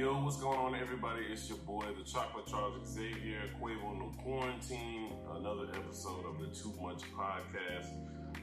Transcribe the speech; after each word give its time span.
Yo, 0.00 0.14
what's 0.24 0.38
going 0.38 0.58
on, 0.58 0.74
everybody? 0.74 1.26
It's 1.30 1.46
your 1.46 1.58
boy, 1.58 1.84
the 1.94 2.10
Chocolate 2.10 2.46
Charles 2.46 2.88
Xavier, 2.88 3.42
Quavo 3.60 3.98
No 3.98 4.10
Quarantine, 4.22 5.12
another 5.36 5.66
episode 5.74 6.24
of 6.24 6.40
the 6.40 6.46
Too 6.46 6.72
Much 6.80 7.02
Podcast. 7.14 7.90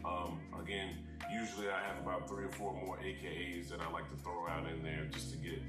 Um, 0.06 0.40
again, 0.62 1.00
usually 1.34 1.68
I 1.70 1.82
have 1.82 1.98
about 2.04 2.30
three 2.30 2.46
or 2.46 2.52
four 2.52 2.76
more 2.76 3.00
AKAs 3.00 3.70
that 3.70 3.82
I 3.82 3.92
like 3.92 4.08
to 4.10 4.16
throw 4.18 4.48
out 4.48 4.70
in 4.70 4.84
there 4.84 5.08
just 5.10 5.32
to 5.32 5.38
get 5.38 5.60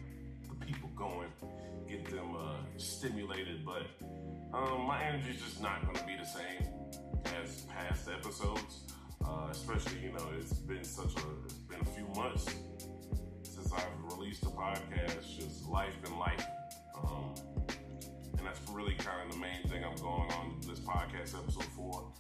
the 0.51 0.67
people 0.67 0.91
going, 0.95 1.29
get 1.89 2.05
them 2.11 2.37
uh, 2.37 2.57
stimulated. 2.77 3.65
But 3.65 3.87
um, 4.53 4.83
my 4.83 5.03
energy 5.03 5.31
is 5.31 5.41
just 5.41 5.63
not 5.63 5.83
going 5.87 5.97
to 5.97 6.05
be 6.05 6.17
the 6.19 6.27
same 6.27 6.69
as 7.43 7.63
past 7.63 8.11
episodes. 8.11 8.93
Uh, 9.25 9.49
especially, 9.51 10.01
you 10.05 10.13
know, 10.13 10.29
it's 10.39 10.53
been 10.53 10.85
such 10.85 11.17
a, 11.17 11.27
it's 11.47 11.55
been 11.55 11.81
a 11.81 11.85
few 11.87 12.07
months 12.15 12.55
since 13.43 13.73
I've 13.73 14.08
released 14.29 14.43
a 14.43 14.47
podcast. 14.47 15.37
Just 15.37 15.69
life 15.69 15.95
and 16.05 16.19
life. 16.19 16.45
Um, 16.95 17.35
and 18.37 18.47
that's 18.47 18.61
really 18.71 18.95
kind 18.95 19.27
of 19.27 19.33
the 19.33 19.41
main 19.41 19.63
thing 19.69 19.83
I'm 19.83 19.97
going 19.97 20.31
on 20.33 20.61
this 20.67 20.81
podcast 20.81 21.35
episode 21.35 21.65
for. 21.75 22.13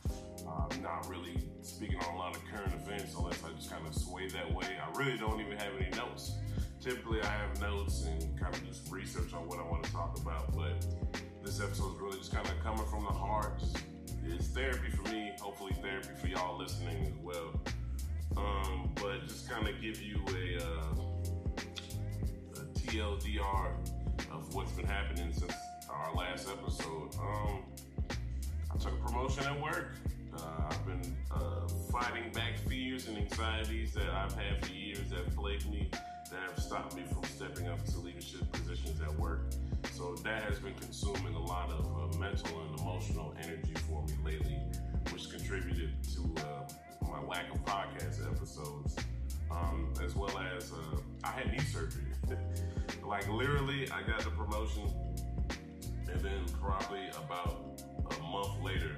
Uh, 0.46 0.68
I'm 0.70 0.82
not 0.82 1.06
really 1.08 1.36
speaking 1.60 1.98
on 1.98 2.14
a 2.14 2.16
lot 2.16 2.34
of 2.34 2.42
current 2.46 2.72
events 2.72 3.14
unless 3.14 3.44
I 3.44 3.50
just 3.52 3.70
kind 3.70 3.86
of 3.86 3.94
sway 3.94 4.26
that 4.28 4.54
way. 4.54 4.78
I 4.82 4.98
really 4.98 5.18
don't 5.18 5.38
even 5.40 5.58
have 5.58 5.72
any 5.78 5.90
notes. 5.98 6.32
Typically, 6.80 7.20
I 7.20 7.26
have 7.26 7.60
notes 7.60 8.06
and 8.06 8.40
kind 8.40 8.54
of 8.54 8.74
some 8.74 8.94
research 8.94 9.34
on 9.34 9.46
what 9.46 9.58
I 9.58 9.62
want 9.62 9.84
to 9.84 9.92
talk 9.92 10.18
about, 10.18 10.56
but 10.56 10.86
this 11.44 11.60
episode 11.60 11.94
is 11.94 12.00
really 12.00 12.18
just 12.18 12.32
kind 12.32 12.46
of 12.46 12.58
coming 12.64 12.86
from 12.86 13.04
the 13.04 13.12
heart. 13.12 13.62
It's 14.24 14.46
therapy 14.48 14.90
for 14.90 15.06
me, 15.10 15.32
hopefully, 15.38 15.74
therapy 15.82 16.08
for 16.18 16.28
y'all 16.28 16.56
listening 16.56 17.06
as 17.06 17.22
well. 17.22 17.60
Um, 18.36 18.92
but 18.94 19.26
just 19.28 19.50
kind 19.50 19.68
of 19.68 19.80
give 19.82 20.00
you 20.00 20.20
a, 20.28 20.62
uh, 20.62 21.07
TLDR 22.98 23.70
of 24.32 24.52
what's 24.54 24.72
been 24.72 24.86
happening 24.86 25.32
since 25.32 25.52
our 25.88 26.12
last 26.16 26.48
episode. 26.48 27.14
Um, 27.20 27.62
I 28.10 28.76
took 28.76 28.92
a 28.92 29.06
promotion 29.06 29.44
at 29.44 29.60
work. 29.60 29.94
Uh, 30.36 30.68
I've 30.68 30.84
been 30.84 31.16
uh, 31.30 31.68
fighting 31.92 32.32
back 32.32 32.58
fears 32.68 33.06
and 33.06 33.16
anxieties 33.16 33.94
that 33.94 34.08
I've 34.08 34.34
had 34.34 34.66
for 34.66 34.72
years 34.72 35.10
that 35.10 35.32
plagued 35.36 35.70
me, 35.70 35.88
that 35.92 36.40
have 36.40 36.58
stopped 36.58 36.96
me 36.96 37.04
from 37.12 37.22
stepping 37.22 37.68
up 37.68 37.84
to 37.84 37.98
leadership 37.98 38.50
positions 38.50 39.00
at 39.00 39.16
work. 39.16 39.42
So 39.92 40.16
that 40.24 40.42
has 40.42 40.58
been 40.58 40.74
consuming 40.74 41.34
a 41.34 41.44
lot 41.44 41.70
of 41.70 41.86
uh, 41.86 42.18
mental 42.18 42.62
and 42.62 42.80
emotional 42.80 43.32
energy 43.40 43.74
for 43.88 44.02
me 44.06 44.14
lately, 44.24 44.58
which 45.12 45.30
contributed 45.30 45.92
to 46.14 46.42
uh, 46.42 47.08
my 47.08 47.22
lack 47.22 47.54
of 47.54 47.64
podcast 47.64 48.28
episodes. 48.28 48.96
Um, 49.50 49.94
as 50.04 50.14
well 50.14 50.38
as 50.56 50.72
uh, 50.72 50.98
I 51.24 51.28
had 51.28 51.50
knee 51.50 51.58
surgery. 51.60 52.02
like 53.08 53.26
literally, 53.32 53.90
I 53.90 54.02
got 54.02 54.20
the 54.20 54.30
promotion, 54.30 54.82
and 56.12 56.20
then 56.20 56.44
probably 56.60 57.08
about 57.08 57.82
a 58.10 58.22
month 58.22 58.62
later, 58.62 58.96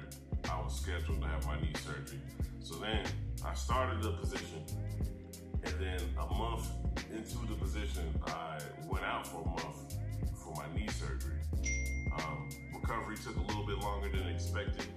I 0.49 0.61
was 0.61 0.79
scheduled 0.79 1.21
to 1.21 1.27
have 1.27 1.45
my 1.45 1.59
knee 1.61 1.73
surgery. 1.75 2.19
So 2.61 2.75
then 2.75 3.05
I 3.45 3.53
started 3.53 4.03
the 4.03 4.11
position, 4.11 4.65
and 5.63 5.73
then 5.79 5.99
a 6.19 6.33
month 6.33 6.69
into 7.09 7.37
the 7.47 7.55
position, 7.55 8.03
I 8.27 8.59
went 8.85 9.05
out 9.05 9.25
for 9.25 9.41
a 9.41 9.47
month 9.47 9.95
for 10.35 10.53
my 10.55 10.65
knee 10.75 10.89
surgery. 10.89 11.39
Um, 12.17 12.49
recovery 12.75 13.15
took 13.15 13.37
a 13.37 13.41
little 13.47 13.65
bit 13.65 13.77
longer 13.77 14.09
than 14.09 14.27
expected 14.27 14.87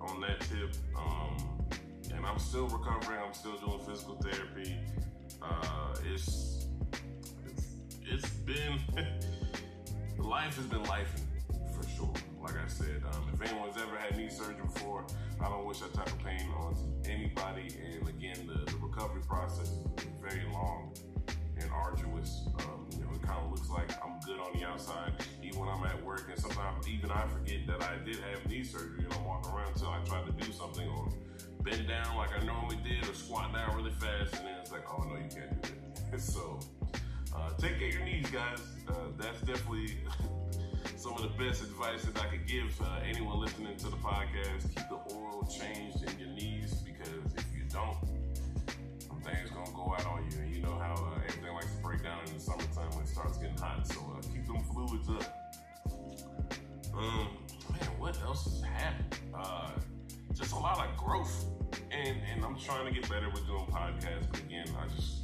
on 0.00 0.20
that 0.22 0.40
tip. 0.40 0.74
Um, 0.98 1.36
and 2.12 2.26
I'm 2.26 2.38
still 2.38 2.66
recovering. 2.66 3.20
I'm 3.24 3.34
still 3.34 3.56
doing 3.58 3.78
physical 3.86 4.16
therapy. 4.16 4.76
Uh, 5.40 5.94
it's, 6.12 6.66
it's 8.12 8.28
been 8.30 8.78
life 10.18 10.56
has 10.56 10.66
been 10.66 10.84
life 10.84 11.12
for 11.74 11.88
sure. 11.96 12.12
Like 12.42 12.56
I 12.56 12.68
said, 12.68 13.02
um, 13.12 13.28
if 13.32 13.50
anyone's 13.50 13.76
ever 13.76 13.96
had 13.96 14.16
knee 14.16 14.28
surgery 14.28 14.56
before, 14.62 15.06
I 15.40 15.48
don't 15.48 15.64
wish 15.64 15.80
that 15.80 15.94
type 15.94 16.08
of 16.08 16.18
pain 16.18 16.48
on 16.58 16.76
anybody. 17.08 17.68
And 17.82 18.08
again, 18.08 18.46
the, 18.46 18.70
the 18.70 18.76
recovery 18.78 19.22
process 19.26 19.68
is 19.68 19.80
very 20.20 20.44
long 20.52 20.92
and 21.58 21.70
arduous. 21.70 22.48
Um, 22.60 22.86
you 22.92 23.04
know, 23.04 23.10
it 23.14 23.22
kind 23.22 23.40
of 23.44 23.50
looks 23.50 23.70
like 23.70 23.90
I'm 24.04 24.20
good 24.20 24.40
on 24.40 24.58
the 24.58 24.66
outside, 24.66 25.12
even 25.42 25.60
when 25.60 25.68
I'm 25.68 25.84
at 25.84 26.04
work, 26.04 26.26
and 26.30 26.38
sometimes 26.38 26.88
even 26.88 27.10
I 27.10 27.26
forget 27.28 27.66
that 27.68 27.82
I 27.82 27.96
did 28.04 28.16
have 28.16 28.46
knee 28.48 28.64
surgery, 28.64 29.04
and 29.04 29.14
I'm 29.14 29.24
walking 29.24 29.52
around 29.52 29.72
until 29.72 29.88
I 29.88 30.00
try 30.04 30.22
to 30.22 30.32
do 30.32 30.52
something 30.52 30.88
or 30.88 31.08
bend 31.62 31.88
down 31.88 32.16
like 32.16 32.30
I 32.38 32.44
normally 32.44 32.78
did, 32.84 33.08
or 33.08 33.14
squat 33.14 33.52
down 33.52 33.76
really 33.76 33.92
fast, 33.92 34.34
and 34.34 34.46
then 34.46 34.56
it's 34.60 34.72
like, 34.72 34.84
oh 34.92 35.02
no, 35.04 35.14
you 35.14 35.28
can't 35.34 35.62
do 35.62 35.70
that. 36.10 36.20
so, 36.20 36.58
uh, 37.34 37.50
take 37.58 37.78
care 37.78 37.88
of 37.88 37.94
your 37.94 38.04
knees, 38.04 38.30
guys. 38.30 38.60
Uh, 38.88 38.94
that's 39.18 39.40
definitely. 39.40 39.98
some 41.02 41.14
of 41.14 41.22
the 41.22 41.44
best 41.44 41.62
advice 41.64 42.04
that 42.04 42.16
I 42.22 42.26
could 42.26 42.46
give 42.46 42.80
uh, 42.80 43.00
anyone 43.04 43.40
listening 43.40 43.76
to 43.76 43.86
the 43.86 43.96
podcast. 43.96 44.62
Keep 44.68 44.88
the 44.88 45.14
oil 45.16 45.44
changed 45.50 46.08
in 46.08 46.16
your 46.16 46.28
knees 46.28 46.74
because 46.74 47.34
if 47.36 47.44
you 47.52 47.64
don't, 47.68 47.96
things 49.24 49.50
gonna 49.50 49.70
go 49.74 49.94
out 49.98 50.06
on 50.06 50.30
you. 50.30 50.38
And 50.38 50.54
you 50.54 50.62
know 50.62 50.78
how 50.78 50.94
uh, 50.94 51.20
everything 51.26 51.52
likes 51.52 51.74
to 51.74 51.82
break 51.82 52.04
down 52.04 52.20
in 52.28 52.34
the 52.34 52.40
summertime 52.40 52.90
when 52.90 53.02
it 53.02 53.08
starts 53.08 53.36
getting 53.38 53.58
hot. 53.58 53.84
So 53.86 53.98
uh, 54.16 54.22
keep 54.32 54.46
them 54.46 54.62
fluids 54.72 55.08
up. 55.08 55.54
Um, 56.96 57.28
man, 57.70 57.88
what 57.98 58.20
else 58.22 58.44
has 58.44 58.62
happened? 58.62 59.18
Uh, 59.34 59.70
just 60.34 60.52
a 60.52 60.58
lot 60.58 60.86
of 60.86 60.96
growth, 60.96 61.46
and 61.90 62.16
and 62.32 62.44
I'm 62.44 62.56
trying 62.58 62.86
to 62.86 62.92
get 62.92 63.08
better 63.10 63.28
with 63.30 63.44
doing 63.46 63.66
podcasts. 63.66 64.30
But 64.30 64.40
again, 64.40 64.66
I 64.78 64.86
just 64.94 65.21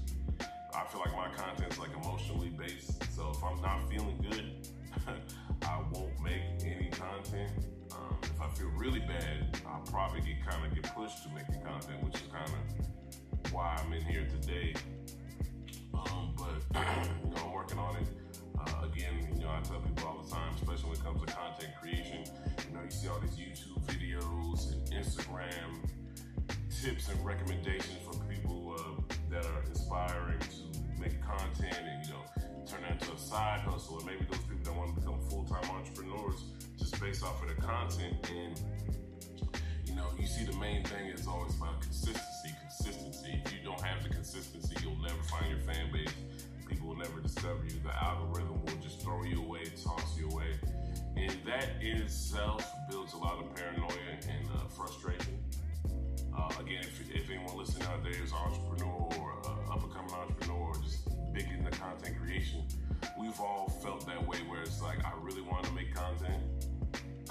I 0.88 0.90
feel 0.90 1.00
like 1.02 1.14
my 1.14 1.28
content's 1.36 1.78
like 1.78 1.90
emotionally 2.02 2.48
based. 2.48 3.02
So 3.14 3.30
if 3.34 3.44
I'm 3.44 3.60
not 3.60 3.90
feeling 3.90 4.16
good, 4.30 4.68
I 5.62 5.82
won't 5.92 6.18
make 6.22 6.40
any 6.64 6.88
content. 6.88 7.52
Um, 7.92 8.16
if 8.22 8.40
I 8.40 8.48
feel 8.54 8.68
really 8.68 9.00
bad, 9.00 9.60
I'll 9.66 9.82
probably 9.82 10.22
get 10.22 10.46
kind 10.46 10.64
of 10.64 10.74
get 10.74 10.94
pushed 10.94 11.24
to 11.24 11.28
making 11.34 11.62
content, 11.62 12.02
which 12.02 12.14
is 12.14 12.22
kind 12.32 12.48
of 12.48 13.52
why 13.52 13.78
I'm 13.84 13.92
in 13.92 14.02
here 14.02 14.26
today. 14.40 14.74
Um, 15.92 16.34
but 16.38 16.80
you 17.22 17.30
know, 17.32 17.42
I'm 17.44 17.52
working 17.52 17.78
on 17.78 17.96
it. 17.96 18.08
Uh, 18.58 18.86
again, 18.86 19.28
you 19.34 19.44
know, 19.44 19.50
I 19.50 19.60
tell 19.60 19.80
people 19.80 20.08
all 20.08 20.22
the 20.22 20.30
time, 20.30 20.54
especially 20.54 20.88
when 20.88 20.98
it 20.98 21.04
comes 21.04 21.20
to 21.20 21.26
content 21.26 21.72
creation. 21.82 22.24
You 22.66 22.74
know, 22.78 22.82
you 22.82 22.90
see 22.90 23.08
all 23.08 23.20
these 23.20 23.36
YouTube 23.36 23.82
videos 23.84 24.72
and 24.72 25.04
Instagram 25.04 25.86
tips 26.82 27.08
and 27.08 27.26
recommendations 27.26 27.98
for 28.04 28.14
people 28.24 28.74
uh, 28.78 29.14
that 29.30 29.44
are 29.44 29.62
inspiring 29.68 30.38
to 30.38 30.67
content 31.16 31.78
and 31.80 32.06
you 32.06 32.12
know 32.12 32.22
turn 32.66 32.82
that 32.82 33.00
into 33.00 33.12
a 33.12 33.18
side 33.18 33.60
hustle, 33.60 34.00
or 34.00 34.04
maybe 34.04 34.24
those 34.30 34.40
people 34.40 34.64
that 34.64 34.74
want 34.74 34.94
to 34.94 35.00
become 35.00 35.20
full 35.28 35.44
time 35.44 35.64
entrepreneurs 35.70 36.44
just 36.76 37.00
based 37.00 37.24
off 37.24 37.42
of 37.42 37.48
the 37.48 37.60
content 37.60 38.14
and 38.30 38.60
you 39.88 39.94
know, 39.94 40.08
you 40.18 40.26
see 40.26 40.44
the 40.44 40.56
main 40.58 40.84
thing 40.84 41.06
is 41.06 41.26
always 41.26 41.56
about 41.56 41.80
consistency, 41.80 42.54
consistency. 42.60 43.42
If 43.44 43.52
you 43.52 43.58
don't 43.64 43.80
have 43.80 44.02
the 44.02 44.10
consistency, 44.10 44.76
you'll 44.82 45.00
never 45.00 45.22
find 45.24 45.48
your 45.48 45.60
fan 45.60 45.90
base. 45.90 46.12
People 46.68 46.88
will 46.88 46.96
never 46.96 47.20
discover 47.20 47.64
you. 47.64 47.80
The 47.82 47.96
algorithm 47.96 48.62
will 48.64 48.76
just 48.82 49.00
throw 49.00 49.22
you 49.24 49.42
away, 49.42 49.64
toss 49.82 50.18
you 50.18 50.28
away. 50.28 50.52
And 51.16 51.34
that 51.46 51.80
in 51.80 51.96
itself 52.02 52.70
builds 52.90 53.14
a 53.14 53.16
lot 53.16 53.38
of 53.38 53.54
paranoia 53.54 53.88
and 54.28 54.46
uh, 54.54 54.68
frustration. 54.68 55.38
Uh, 56.36 56.50
again, 56.60 56.82
if, 56.82 57.00
if, 57.10 57.30
anyone 57.30 57.56
listening 57.56 57.88
out 57.88 58.02
there 58.02 58.12
is 58.12 58.30
an 58.30 58.36
entrepreneur 58.36 59.08
or 59.18 59.37
uh, 59.78 59.84
up 59.84 59.84
and 59.84 59.94
coming 59.94 60.12
entrepreneur 60.12 60.68
content 61.98 62.16
creation, 62.20 62.64
we've 63.18 63.40
all 63.40 63.68
felt 63.82 64.06
that 64.06 64.26
way 64.26 64.38
where 64.48 64.62
it's 64.62 64.82
like, 64.82 65.04
I 65.04 65.12
really 65.20 65.42
want 65.42 65.64
to 65.64 65.72
make 65.72 65.94
content. 65.94 66.42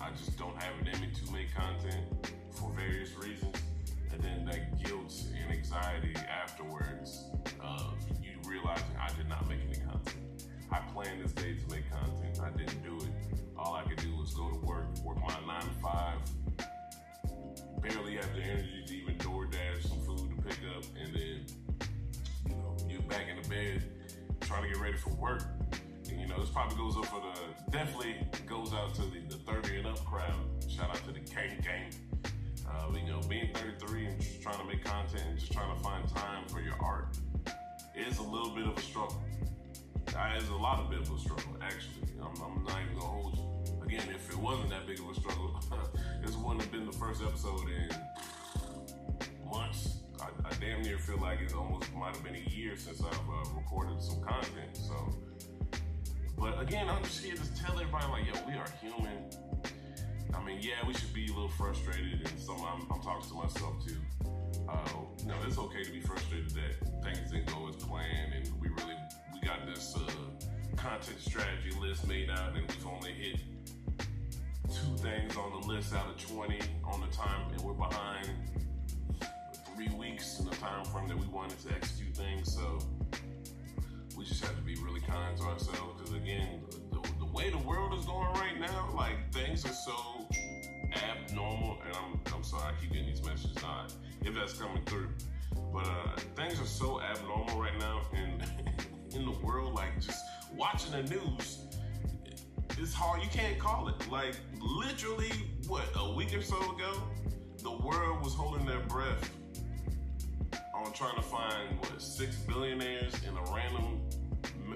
I 0.02 0.10
just 0.12 0.38
don't 0.38 0.56
have 0.62 0.74
it 0.82 0.94
in 0.94 1.02
me 1.02 1.08
to 1.14 1.32
make 1.32 1.54
content 1.54 2.06
for 2.52 2.72
various 2.72 3.16
reasons. 3.18 3.56
And 4.12 4.22
then 4.22 4.46
that 4.46 4.84
guilt 4.84 5.14
and 5.36 5.52
anxiety 5.52 6.16
afterwards 6.16 7.26
of 7.60 7.94
you 8.22 8.38
realizing 8.50 8.86
I 9.00 9.10
did 9.16 9.28
not 9.28 9.48
make 9.50 9.60
any 9.62 9.80
content. 9.80 10.46
I 10.72 10.80
planned 10.94 11.24
this 11.24 11.34
day 11.34 11.56
to 11.56 11.76
make 11.76 11.90
content. 11.92 12.40
I 12.42 12.50
didn't 12.58 12.84
do 12.84 12.96
it. 13.06 13.12
All 13.58 13.74
I 13.74 13.84
could 13.84 13.98
do 13.98 14.16
was 14.16 14.34
go 14.34 14.50
to 14.50 14.60
work, 14.66 14.86
work 15.00 15.18
my 15.20 15.36
nine 15.46 15.62
to 15.62 15.82
five, 15.82 16.20
barely 17.82 18.16
have 18.16 18.34
the 18.34 18.42
energy 18.42 18.84
to 18.88 18.96
even 18.96 19.16
DoorDash 19.18 19.88
some 19.88 20.00
food 20.02 20.30
to 20.30 20.42
pick 20.42 20.60
up, 20.76 20.84
and 21.02 21.14
then, 21.14 21.46
back 23.08 23.28
in 23.30 23.42
the 23.42 23.50
bed, 23.50 23.84
trying 24.42 24.64
to 24.64 24.70
get 24.70 24.78
ready 24.78 24.98
for 24.98 25.12
work. 25.12 25.44
And, 26.10 26.20
you 26.20 26.28
know, 26.28 26.40
this 26.40 26.50
probably 26.50 26.78
goes 26.78 26.98
up 26.98 27.06
for 27.06 27.22
the, 27.22 27.72
definitely 27.72 28.16
goes 28.46 28.74
out 28.74 28.94
to 28.96 29.02
the, 29.02 29.20
the 29.30 29.38
30 29.52 29.78
and 29.78 29.88
up 29.88 30.04
crowd. 30.06 30.36
Shout 30.70 30.90
out 30.90 31.04
to 31.06 31.12
the 31.12 31.20
gang 31.20 31.60
gang. 31.64 31.92
Uh, 32.68 32.92
you 32.94 33.12
know, 33.12 33.22
being 33.30 33.50
33 33.54 34.06
and 34.08 34.22
just 34.22 34.42
trying 34.42 34.60
to 34.60 34.66
make 34.66 34.84
content 34.84 35.24
and 35.28 35.40
just 35.40 35.52
trying 35.52 35.76
to 35.76 35.82
find 35.82 36.08
time 36.10 36.48
for 36.48 36.62
your 36.62 36.76
art 36.82 37.18
is 37.96 38.20
a 38.20 38.24
little 38.24 38.54
bit 38.54 38.68
of 38.68 38.78
a 38.78 38.82
struggle. 38.82 39.22
It's 40.36 40.50
a 40.50 40.54
lot 40.56 40.80
of 40.80 40.90
bit 40.90 41.00
of 41.00 41.12
a 41.12 41.20
struggle, 41.20 41.58
actually. 41.62 42.14
I'm, 42.22 42.42
I'm 42.42 42.64
not 42.64 42.82
even 42.82 43.00
gonna 43.00 43.06
hold 43.06 43.38
you. 43.38 43.84
Again, 43.84 44.08
if 44.14 44.30
it 44.30 44.38
wasn't 44.38 44.70
that 44.70 44.86
big 44.86 45.00
of 45.00 45.10
a 45.10 45.16
struggle, 45.16 45.60
this 46.24 46.36
wouldn't 46.36 46.62
have 46.62 46.72
been 46.72 46.86
the 46.86 46.92
first 46.92 47.22
episode 47.22 47.68
in 47.70 47.90
months. 49.50 50.02
I, 50.50 50.56
damn 50.60 50.82
near 50.82 50.98
feel 50.98 51.18
like 51.18 51.40
it 51.42 51.54
almost 51.54 51.94
might 51.94 52.16
have 52.16 52.24
been 52.24 52.36
a 52.36 52.50
year 52.50 52.78
since 52.78 53.02
I've 53.02 53.14
uh, 53.14 53.50
recorded 53.56 54.02
some 54.02 54.22
content. 54.22 54.76
So 54.76 55.14
But 56.38 56.62
again, 56.62 56.88
I'm 56.90 57.04
just 57.04 57.24
here 57.24 57.36
to 57.36 57.56
tell 57.56 57.74
everybody 57.80 58.08
like, 58.08 58.26
yo, 58.28 58.34
we 58.48 58.54
are 58.54 58.68
human. 58.82 59.30
I 60.34 60.44
mean, 60.44 60.60
yeah, 60.62 60.86
we 60.88 60.94
should 60.94 61.14
be 61.14 61.26
a 61.26 61.30
little 61.30 61.50
frustrated, 61.50 62.20
and 62.28 62.40
some 62.40 62.62
I'm, 62.62 62.88
I'm 62.92 63.02
talking 63.02 63.28
to 63.30 63.36
myself 63.36 63.86
too. 63.86 63.98
Uh, 64.70 64.78
you 65.22 65.28
know, 65.28 65.36
it's 65.46 65.58
okay 65.58 65.84
to 65.84 65.92
be 65.92 66.02
frustrated 66.02 66.52
that 66.52 67.04
things 67.04 67.32
didn't 67.32 67.48
go 67.48 67.68
as 67.70 67.76
planned, 67.78 68.34
and 68.34 68.62
we 68.62 68.70
really 68.70 68.96
we 69.34 69.40
got 69.40 69.66
this 69.66 69.96
uh, 69.96 70.12
content 70.76 71.20
strategy 71.20 71.72
list 71.82 72.08
made 72.08 72.30
out, 72.30 72.56
and 72.56 72.68
we've 72.68 72.88
only 72.88 73.12
hit 73.12 73.40
two 74.70 74.98
things 74.98 75.36
on 75.38 75.62
the 75.62 75.68
list 75.68 75.94
out 75.94 76.08
of 76.10 76.18
20 76.36 76.60
on 76.84 77.02
the 77.02 77.08
time, 77.16 77.50
and 77.52 77.62
we're 77.62 77.74
behind 77.74 78.30
three 79.78 79.96
weeks 79.96 80.40
in 80.40 80.46
the 80.46 80.56
time 80.56 80.84
frame 80.86 81.08
that 81.08 81.18
we 81.18 81.28
wanted 81.28 81.60
to 81.60 81.72
execute 81.72 82.16
things. 82.18 82.52
So 82.52 82.80
we 84.18 84.26
just 84.26 84.44
have 84.44 84.56
to 84.56 84.62
be 84.64 84.74
really 84.76 85.02
kind 85.02 85.38
to 85.38 85.44
ourselves 85.44 86.02
because 86.02 86.16
again, 86.16 86.62
the, 86.92 87.08
the 87.20 87.32
way 87.32 87.52
the 87.52 87.60
world 87.60 87.94
is 87.94 88.06
going 88.06 88.34
right 88.34 88.60
now, 88.60 88.90
like 88.96 89.32
things 89.32 89.64
are 89.66 89.74
so 89.74 90.28
abnormal. 90.96 91.78
And 91.86 91.96
I'm 91.96 92.34
I'm 92.34 92.44
sorry, 92.44 92.74
I 92.74 92.82
keep 92.82 92.92
getting 92.92 93.06
these 93.06 93.24
messages. 93.24 93.62
Not 93.62 93.94
if 94.22 94.34
that's 94.34 94.54
coming 94.54 94.84
through, 94.86 95.10
but 95.72 95.86
uh, 95.86 96.16
things 96.36 96.60
are 96.60 96.66
so 96.66 97.00
abnormal 97.00 97.62
right 97.62 97.78
now 97.78 98.02
in 98.14 98.44
in 99.16 99.26
the 99.26 99.38
world. 99.46 99.76
Like 99.76 100.02
just 100.02 100.24
watching 100.56 100.92
the 100.94 101.04
news, 101.04 101.60
it's 102.80 102.96
hard. 102.96 103.22
You 103.22 103.30
can't 103.30 103.60
call 103.60 103.90
it. 103.90 104.10
Like 104.10 104.38
literally, 104.60 105.32
what 105.68 105.86
a 105.96 106.14
week 106.14 106.36
or 106.36 106.42
so 106.42 106.58
ago, 106.58 107.04
the 107.62 107.72
world 107.72 108.24
was 108.24 108.34
holding 108.34 108.66
their 108.66 108.80
breath 108.80 109.37
on 110.88 110.94
trying 110.94 111.16
to 111.16 111.22
find 111.22 111.78
what 111.80 112.02
six 112.02 112.38
billionaires 112.38 113.14
in 113.24 113.36
a 113.36 113.54
random 113.54 114.00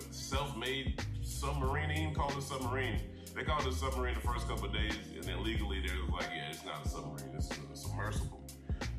self-made 0.09 1.01
submarine. 1.21 2.13
called 2.13 2.35
a 2.37 2.41
submarine. 2.41 2.99
They 3.33 3.43
called 3.43 3.65
it 3.65 3.69
a 3.69 3.73
submarine 3.73 4.15
the 4.15 4.27
first 4.27 4.47
couple 4.47 4.67
days, 4.67 4.97
and 5.15 5.23
then 5.23 5.41
legally 5.41 5.79
they 5.79 5.93
was 6.01 6.09
like, 6.11 6.29
yeah, 6.35 6.49
it's 6.51 6.65
not 6.65 6.85
a 6.85 6.89
submarine, 6.89 7.33
it's 7.35 7.49
a 7.49 7.75
submersible. 7.75 8.41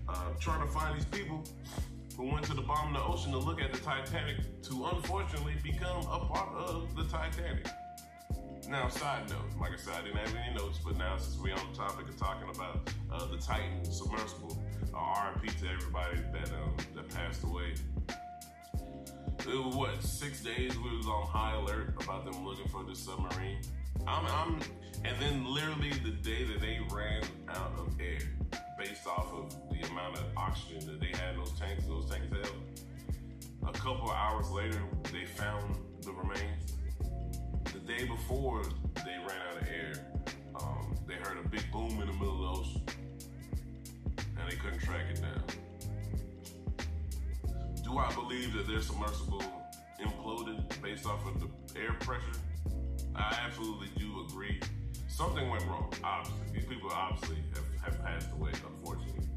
Uh, 0.08 0.14
trying 0.40 0.66
to 0.66 0.72
find 0.72 0.96
these 0.96 1.04
people 1.04 1.44
who 2.16 2.32
went 2.32 2.46
to 2.46 2.54
the 2.54 2.62
bottom 2.62 2.96
of 2.96 3.02
the 3.02 3.06
ocean 3.06 3.32
to 3.32 3.38
look 3.38 3.60
at 3.60 3.72
the 3.72 3.80
Titanic 3.80 4.36
to 4.62 4.86
unfortunately 4.86 5.54
become 5.62 6.00
a 6.06 6.18
part 6.18 6.54
of 6.54 6.96
the 6.96 7.04
Titanic. 7.04 7.66
Now, 8.68 8.88
side 8.88 9.28
note, 9.28 9.60
like 9.60 9.72
I 9.72 9.76
said, 9.76 9.94
I 9.94 10.02
didn't 10.02 10.16
have 10.16 10.34
any 10.34 10.54
notes, 10.54 10.78
but 10.82 10.96
now 10.96 11.18
since 11.18 11.36
we're 11.36 11.52
on 11.52 11.72
the 11.72 11.76
topic 11.76 12.08
of 12.08 12.16
talking 12.16 12.48
about 12.48 12.90
uh, 13.12 13.26
the 13.26 13.36
Titan 13.36 13.84
submersible, 13.84 14.62
RIP 14.92 15.56
to 15.58 15.68
everybody 15.68 16.18
that 16.32 16.50
um, 16.54 16.76
that 16.94 17.08
passed 17.10 17.44
away. 17.44 17.74
It 19.40 19.46
was 19.46 19.74
what 19.74 20.02
six 20.02 20.42
days 20.42 20.76
we 20.78 20.96
was 20.96 21.06
on 21.06 21.26
high 21.26 21.54
alert 21.56 21.94
about 22.02 22.24
them 22.24 22.44
looking 22.44 22.68
for 22.68 22.84
the 22.84 22.94
submarine. 22.94 23.58
I'm, 24.06 24.26
I'm, 24.26 24.60
and 25.04 25.20
then 25.20 25.44
literally 25.44 25.90
the 25.90 26.10
day 26.10 26.44
that 26.44 26.60
they 26.60 26.78
ran 26.90 27.22
out 27.48 27.72
of 27.78 28.00
air, 28.00 28.20
based 28.78 29.06
off 29.06 29.32
of 29.32 29.50
the 29.70 29.86
amount 29.88 30.18
of 30.18 30.24
oxygen 30.36 30.86
that 30.86 31.00
they 31.00 31.16
had 31.18 31.34
in 31.34 31.40
those 31.40 31.58
tanks, 31.58 31.84
those 31.86 32.08
tanks 32.08 32.26
held. 32.30 32.54
A 33.66 33.72
couple 33.72 34.10
hours 34.10 34.48
later, 34.50 34.80
they 35.12 35.24
found 35.24 35.76
the 36.02 36.12
remains. 36.12 36.74
The 37.64 37.78
day 37.80 38.06
before 38.06 38.62
they 38.96 39.16
ran 39.26 39.40
out 39.50 39.62
of 39.62 39.68
air, 39.68 40.06
um, 40.56 40.96
they 41.06 41.14
heard 41.14 41.38
a 41.44 41.48
big 41.48 41.70
boom 41.72 42.00
in 42.00 42.06
the 42.06 42.12
middle 42.12 42.44
of 42.46 42.56
the 42.56 42.60
ocean, 42.60 42.82
and 44.42 44.50
they 44.50 44.56
couldn't 44.56 44.80
track 44.80 45.04
it 45.10 45.20
down. 45.20 45.42
Do 47.84 47.98
I 47.98 48.12
believe 48.14 48.52
that 48.54 48.66
their 48.66 48.80
submersible 48.80 49.42
imploded 50.00 50.82
based 50.82 51.06
off 51.06 51.24
of 51.26 51.40
the 51.40 51.48
air 51.78 51.92
pressure? 52.00 52.38
I 53.14 53.38
absolutely 53.44 53.88
do 53.96 54.26
agree. 54.28 54.60
Something 55.08 55.48
went 55.50 55.64
wrong, 55.66 55.92
obviously. 56.02 56.40
These 56.54 56.64
people 56.64 56.90
obviously 56.92 57.36
have, 57.54 57.94
have 57.94 58.04
passed 58.04 58.30
away, 58.32 58.50
unfortunately. 58.66 59.28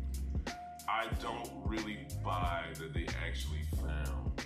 I 0.87 1.07
don't 1.21 1.49
really 1.65 1.99
buy 2.23 2.63
that 2.79 2.93
they 2.93 3.05
actually 3.25 3.63
found 3.75 4.41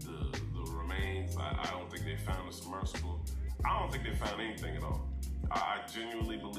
the 0.00 0.38
the 0.54 0.70
remains. 0.72 1.36
I, 1.36 1.58
I 1.62 1.70
don't 1.70 1.90
think 1.90 2.04
they 2.04 2.16
found 2.16 2.48
the 2.48 2.56
submersible. 2.56 3.20
I 3.64 3.78
don't 3.78 3.92
think 3.92 4.04
they 4.04 4.14
found 4.14 4.40
anything 4.40 4.76
at 4.76 4.82
all. 4.82 5.08
I, 5.50 5.58
I 5.58 5.86
genuinely 5.92 6.38
believe 6.38 6.49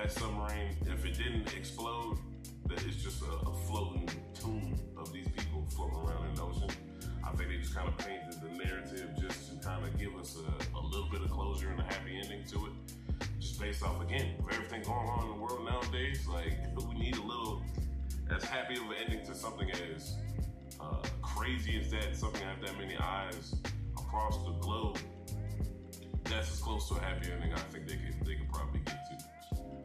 that 0.00 0.12
submarine, 0.12 0.74
if 0.86 1.04
it 1.04 1.18
didn't 1.18 1.54
explode, 1.54 2.16
that 2.66 2.82
it's 2.86 3.02
just 3.02 3.22
a, 3.22 3.48
a 3.48 3.52
floating 3.66 4.08
tomb 4.34 4.74
of 4.96 5.12
these 5.12 5.28
people 5.28 5.66
floating 5.68 5.98
around 5.98 6.26
in 6.26 6.34
the 6.36 6.42
ocean. 6.42 6.70
I 7.22 7.32
think 7.32 7.50
they 7.50 7.58
just 7.58 7.74
kind 7.74 7.86
of 7.86 7.98
painted 7.98 8.40
the 8.40 8.64
narrative 8.64 9.10
just 9.20 9.50
to 9.50 9.66
kind 9.66 9.84
of 9.84 9.98
give 9.98 10.14
us 10.16 10.36
a, 10.38 10.78
a 10.78 10.80
little 10.80 11.08
bit 11.10 11.20
of 11.20 11.30
closure 11.30 11.70
and 11.70 11.80
a 11.80 11.82
happy 11.82 12.18
ending 12.22 12.44
to 12.46 12.66
it. 12.66 12.72
Just 13.40 13.60
based 13.60 13.82
off, 13.82 14.00
again, 14.02 14.36
of 14.38 14.50
everything 14.50 14.82
going 14.82 15.08
on 15.08 15.24
in 15.24 15.32
the 15.34 15.38
world 15.38 15.66
nowadays, 15.66 16.26
like 16.26 16.56
we 16.88 16.94
need 16.94 17.16
a 17.16 17.22
little, 17.22 17.62
as 18.34 18.42
happy 18.42 18.76
of 18.76 18.82
an 18.82 18.94
ending 19.04 19.26
to 19.26 19.34
something 19.34 19.70
as 19.70 20.16
uh, 20.80 21.02
crazy 21.20 21.78
as 21.78 21.90
that, 21.90 22.16
something 22.16 22.40
have 22.42 22.60
that 22.62 22.78
many 22.78 22.96
eyes 22.96 23.54
across 23.98 24.42
the 24.46 24.52
globe. 24.60 24.98
That's 26.24 26.50
as 26.50 26.60
close 26.60 26.88
to 26.88 26.94
a 26.94 27.00
happy 27.00 27.30
ending 27.32 27.52
I 27.52 27.58
think 27.58 27.88
they 27.88 27.96
could 27.96 28.24
they 28.24 28.36
could 28.36 28.52
probably 28.52 28.80
get. 28.86 28.99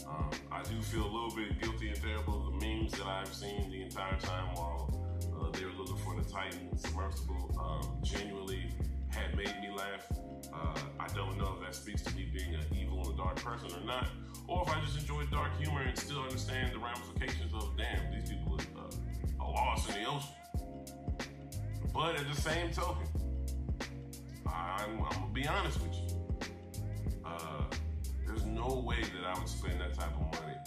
Um, 0.08 0.30
I 0.52 0.62
do 0.64 0.82
feel 0.82 1.04
a 1.04 1.12
little 1.12 1.36
bit 1.36 1.62
guilty 1.62 1.90
and 1.90 2.02
terrible. 2.02 2.48
Of 2.48 2.60
the 2.60 2.66
memes 2.66 2.92
that 2.94 3.08
I've 3.08 3.34
seen 3.34 3.70
the 3.70 3.82
entire 3.82 4.18
time 4.20 4.54
while 4.56 4.94
uh, 5.40 5.52
they 5.52 5.66
were 5.66 5.72
looking 5.72 5.98
for 5.98 6.16
the 6.16 6.30
Titan 6.30 6.78
submersible 6.78 7.56
um, 7.60 7.98
genuinely 8.04 8.72
had 9.10 9.36
made 9.36 9.54
me 9.62 9.70
laugh. 9.76 10.08
Uh, 10.54 10.80
I 11.00 11.08
don't 11.14 11.38
know 11.38 11.56
if 11.58 11.66
that 11.66 11.76
speaks 11.76 12.02
to 12.04 12.16
me 12.16 12.30
being 12.34 12.56
an 12.56 12.66
evil 12.76 13.08
and 13.10 13.18
dark 13.18 13.38
person 13.38 13.70
or 13.78 13.86
not, 13.86 14.10
or 14.48 14.64
if 14.64 14.70
I 14.70 14.80
just 14.82 15.00
enjoy 15.00 15.26
dark 15.26 15.58
humor 15.58 15.82
and 15.82 15.98
still 15.98 16.22
understand 16.22 16.74
the 16.74 16.80
ramifications 16.80 17.54
of 17.54 17.76
damn 17.78 18.12
these 18.12 18.30
people 18.30 18.60
uh, 18.78 19.44
are 19.44 19.52
lost 19.52 19.90
in 19.90 20.04
the 20.04 20.10
ocean. 20.10 20.30
But 21.94 22.20
at 22.20 22.28
the 22.34 22.42
same 22.42 22.72
token, 22.72 23.08
I'm, 24.48 25.02
I'm 25.02 25.10
gonna 25.10 25.34
be 25.34 25.48
honest 25.48 25.82
with 25.82 25.94
you. 25.94 26.05
No 28.56 28.84
way 28.86 29.02
that 29.02 29.26
I 29.28 29.38
would 29.38 29.50
spend 29.50 29.82
that 29.82 29.94
type 29.94 30.16
of 30.16 30.42
money 30.42 30.58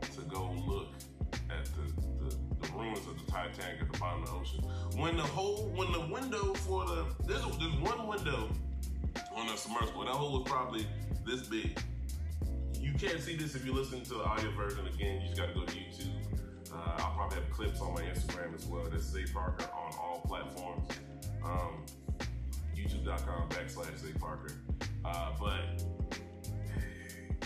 to 0.00 0.20
go 0.22 0.52
look 0.66 0.94
at 1.50 1.64
the, 1.64 2.24
the, 2.24 2.36
the 2.60 2.72
ruins 2.72 3.06
of 3.06 3.18
the 3.18 3.30
Titanic 3.30 3.82
at 3.82 3.92
the 3.92 3.98
bottom 3.98 4.22
of 4.22 4.28
the 4.28 4.34
ocean. 4.36 4.60
When 4.96 5.16
the 5.16 5.22
whole, 5.24 5.72
when 5.74 5.90
the 5.90 6.06
window 6.12 6.54
for 6.54 6.86
the, 6.86 7.06
there's, 7.26 7.42
there's 7.42 7.76
one 7.80 8.06
window 8.06 8.48
on 9.34 9.46
the 9.48 9.56
submersible. 9.56 10.04
That 10.04 10.12
hole 10.12 10.40
was 10.40 10.48
probably 10.48 10.86
this 11.26 11.42
big. 11.48 11.78
You 12.80 12.92
can't 12.94 13.20
see 13.20 13.34
this 13.36 13.56
if 13.56 13.66
you 13.66 13.72
listen 13.72 14.02
to 14.04 14.14
the 14.14 14.24
audio 14.24 14.50
version 14.52 14.86
again. 14.86 15.20
You 15.22 15.28
just 15.28 15.40
got 15.40 15.48
to 15.48 15.54
go 15.54 15.64
to 15.64 15.74
YouTube. 15.74 16.12
Uh, 16.72 17.02
I'll 17.02 17.14
probably 17.14 17.38
have 17.38 17.50
clips 17.50 17.80
on 17.80 17.94
my 17.94 18.02
Instagram 18.02 18.54
as 18.54 18.66
well. 18.66 18.84
That's 18.90 19.10
Xay 19.10 19.32
Parker 19.32 19.64
on 19.74 19.92
all 19.94 20.22
platforms. 20.26 20.88
Um, 21.44 21.84
YouTube.com 22.76 23.48
backslash 23.48 23.98
Xay 24.00 24.18
Parker. 24.18 24.52
Uh, 25.04 25.32
but 25.38 25.82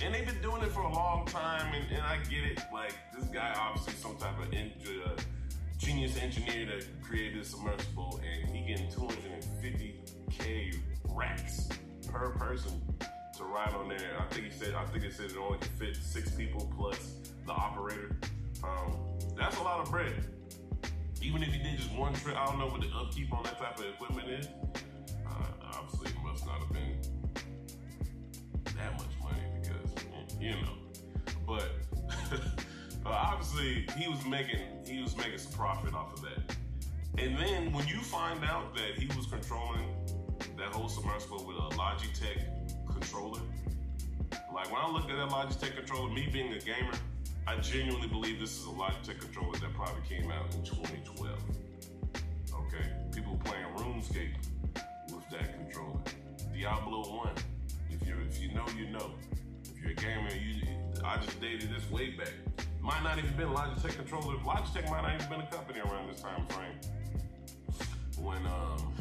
and 0.02 0.14
they've 0.14 0.26
been 0.26 0.40
doing 0.40 0.62
it 0.62 0.70
for 0.70 0.82
a 0.82 0.92
long 0.92 1.26
time, 1.26 1.74
and, 1.74 1.90
and 1.90 2.02
I 2.02 2.18
get 2.24 2.44
it. 2.44 2.60
Like 2.72 2.94
this 3.14 3.24
guy, 3.24 3.54
obviously, 3.56 3.94
some 3.94 4.16
type 4.16 4.38
of 4.40 4.52
in, 4.52 4.72
uh, 5.04 5.10
genius 5.78 6.16
engineer 6.18 6.66
that 6.66 6.86
created 7.02 7.40
this 7.40 7.50
submersible, 7.50 8.20
and 8.24 8.54
he 8.54 8.66
getting 8.66 8.88
250k 8.88 10.78
racks 11.10 11.68
per 12.10 12.30
person 12.30 12.80
to 13.36 13.44
ride 13.44 13.72
on 13.74 13.88
there. 13.88 14.16
I 14.18 14.32
think 14.32 14.46
he 14.46 14.52
said, 14.52 14.74
I 14.74 14.84
think 14.86 15.04
it 15.04 15.14
said 15.14 15.30
it 15.30 15.36
only 15.36 15.58
can 15.58 15.70
fit 15.70 15.96
six 15.96 16.30
people 16.30 16.70
plus 16.76 17.14
the 17.46 17.52
operator. 17.52 18.16
Um, 18.64 18.96
that's 19.36 19.56
a 19.58 19.62
lot 19.62 19.80
of 19.80 19.90
bread. 19.90 20.12
Even 21.22 21.42
if 21.42 21.54
you 21.54 21.62
did 21.62 21.76
just 21.78 21.92
one 21.92 22.14
trip, 22.14 22.36
I 22.36 22.46
don't 22.46 22.58
know 22.58 22.66
what 22.68 22.80
the 22.80 22.88
upkeep 22.88 23.32
on 23.32 23.42
that 23.44 23.58
type 23.58 23.78
of 23.78 23.84
equipment 23.86 24.28
is. 24.28 24.48
Uh, 25.26 25.44
obviously, 25.74 26.10
it 26.10 26.24
must 26.24 26.46
not 26.46 26.58
have 26.58 26.72
been 26.72 26.96
that 28.76 28.92
much 28.98 29.07
you 30.40 30.52
know. 30.52 30.74
But 33.08 33.12
obviously, 33.12 33.86
he 33.96 34.06
was 34.06 34.22
making 34.26 34.60
he 34.84 35.00
was 35.00 35.16
making 35.16 35.38
some 35.38 35.52
profit 35.52 35.94
off 35.94 36.12
of 36.12 36.20
that. 36.20 36.56
And 37.16 37.38
then 37.38 37.72
when 37.72 37.88
you 37.88 38.00
find 38.00 38.44
out 38.44 38.74
that 38.74 38.98
he 38.98 39.06
was 39.16 39.26
controlling 39.26 39.96
that 40.58 40.74
whole 40.74 40.88
submersible 40.88 41.44
with 41.46 41.56
a 41.56 41.74
Logitech 41.74 42.38
controller, 42.86 43.40
like 44.54 44.70
when 44.70 44.82
I 44.82 44.90
looked 44.90 45.10
at 45.10 45.16
that 45.16 45.30
Logitech 45.30 45.74
controller, 45.74 46.12
me 46.12 46.28
being 46.30 46.52
a 46.52 46.58
gamer, 46.58 46.92
I 47.46 47.56
genuinely 47.56 48.08
believe 48.08 48.38
this 48.38 48.58
is 48.58 48.66
a 48.66 48.70
Logitech 48.70 49.20
controller 49.20 49.58
that 49.58 49.72
probably 49.72 50.02
came 50.06 50.30
out 50.30 50.54
in 50.54 50.62
2012. 50.62 51.38
Okay, 52.52 52.90
people 53.14 53.40
playing 53.42 53.64
RuneScape 53.76 54.34
with 55.14 55.28
that 55.30 55.54
controller. 55.54 56.00
Diablo 56.52 57.16
1, 57.16 57.30
if 57.90 58.06
you 58.06 58.16
if 58.28 58.38
you 58.42 58.52
know, 58.52 58.66
you 58.76 58.90
know. 58.90 59.12
You're 59.80 59.92
a 59.92 59.94
gamer, 59.94 60.34
you 60.34 60.62
I 61.04 61.16
just 61.18 61.40
dated 61.40 61.70
this 61.74 61.88
way 61.90 62.10
back. 62.10 62.32
Might 62.80 63.02
not 63.02 63.18
even 63.18 63.34
been 63.36 63.48
Logitech 63.48 63.96
controller. 63.96 64.36
Logitech 64.38 64.90
might 64.90 65.02
not 65.02 65.14
even 65.14 65.28
been 65.28 65.40
a 65.40 65.46
company 65.46 65.80
around 65.80 66.10
this 66.10 66.20
time 66.20 66.46
frame 66.46 66.74
when 68.20 68.44
um 68.46 68.92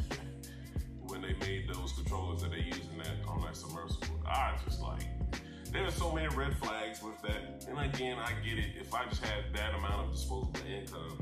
when 1.00 1.22
they 1.22 1.34
made 1.40 1.68
those 1.68 1.92
controllers 1.92 2.42
that 2.42 2.50
they 2.50 2.60
use 2.60 2.80
in 2.92 2.98
that 2.98 3.26
on 3.26 3.40
that 3.42 3.56
submersible. 3.56 4.06
I 4.26 4.54
just 4.64 4.80
like 4.80 5.02
there's 5.72 5.94
so 5.94 6.12
many 6.12 6.34
red 6.34 6.56
flags 6.56 7.02
with 7.02 7.20
that. 7.22 7.66
And 7.68 7.78
again, 7.78 8.18
I 8.18 8.32
get 8.44 8.58
it. 8.58 8.76
If 8.80 8.94
I 8.94 9.04
just 9.06 9.22
had 9.22 9.44
that 9.54 9.74
amount 9.74 10.06
of 10.06 10.12
disposable 10.12 10.60
income 10.66 11.18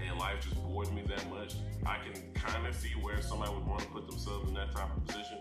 and 0.00 0.18
life 0.18 0.40
just 0.42 0.56
bored 0.56 0.92
me 0.92 1.02
that 1.08 1.28
much, 1.30 1.54
I 1.86 1.98
can 1.98 2.32
kind 2.34 2.66
of 2.66 2.74
see 2.74 2.90
where 3.00 3.20
somebody 3.22 3.52
would 3.52 3.66
want 3.66 3.82
to 3.82 3.88
put 3.88 4.08
themselves 4.08 4.48
in 4.48 4.54
that 4.54 4.72
type 4.72 4.88
of 4.96 5.06
position. 5.06 5.38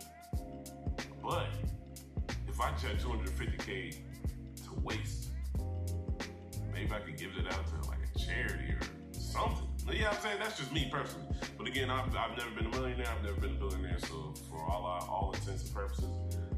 But 1.24 1.48
if 2.60 2.66
I 2.66 2.88
had 2.88 3.00
250k 3.00 3.96
to 4.64 4.80
waste, 4.84 5.30
maybe 6.74 6.92
I 6.92 7.00
could 7.00 7.18
give 7.18 7.32
it 7.38 7.54
out 7.54 7.66
to 7.68 7.88
like 7.88 8.00
a 8.14 8.20
charity 8.20 8.74
or 8.74 8.80
something. 9.14 9.66
You 9.88 10.02
know 10.02 10.08
what 10.08 10.18
I'm 10.18 10.22
saying? 10.22 10.38
That's 10.40 10.58
just 10.58 10.74
me 10.74 10.90
personally. 10.92 11.26
But 11.58 11.68
again, 11.68 11.90
I've, 11.90 12.14
I've 12.16 12.38
never 12.38 12.52
been 12.52 12.66
a 12.66 12.70
millionaire. 12.70 13.08
I've 13.08 13.24
never 13.24 13.40
been 13.40 13.52
a 13.52 13.60
billionaire. 13.60 13.98
So 14.00 14.34
for 14.50 14.58
all 14.70 14.86
all 14.86 15.32
intents 15.34 15.64
and 15.66 15.74
purposes, 15.74 16.10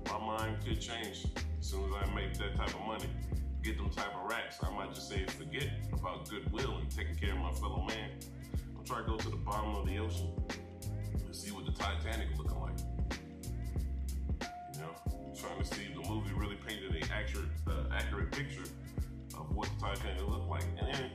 my 0.07 0.17
mind 0.17 0.57
could 0.65 0.81
change 0.81 1.25
as 1.59 1.67
soon 1.67 1.85
as 1.85 1.91
I 2.01 2.13
make 2.15 2.33
that 2.39 2.55
type 2.55 2.73
of 2.73 2.85
money. 2.85 3.09
Get 3.61 3.77
them 3.77 3.91
type 3.91 4.15
of 4.15 4.29
racks. 4.29 4.57
I 4.63 4.71
might 4.71 4.93
just 4.93 5.07
say 5.07 5.23
forget 5.25 5.69
about 5.93 6.27
goodwill 6.29 6.77
and 6.77 6.89
taking 6.89 7.15
care 7.15 7.33
of 7.33 7.39
my 7.39 7.51
fellow 7.53 7.85
man. 7.87 8.09
I'm 8.77 8.83
trying 8.83 9.05
to 9.05 9.11
go 9.11 9.17
to 9.17 9.29
the 9.29 9.37
bottom 9.37 9.75
of 9.75 9.87
the 9.87 9.99
ocean 9.99 10.33
and 11.13 11.35
see 11.35 11.51
what 11.51 11.65
the 11.65 11.71
Titanic 11.71 12.27
looking 12.37 12.59
like. 12.59 12.73
Trying 15.41 15.57
to 15.57 15.65
see 15.65 15.81
if 15.89 15.95
the 15.95 16.07
movie 16.07 16.33
really 16.35 16.55
painted 16.67 16.95
an 16.95 17.09
accurate, 17.11 17.49
uh, 17.65 17.91
accurate 17.91 18.31
picture 18.31 18.69
of 19.35 19.55
what 19.55 19.67
the 19.79 19.87
Titanic 19.87 20.27
looked 20.29 20.47
like. 20.47 20.63
And 20.77 20.93
then 20.93 21.11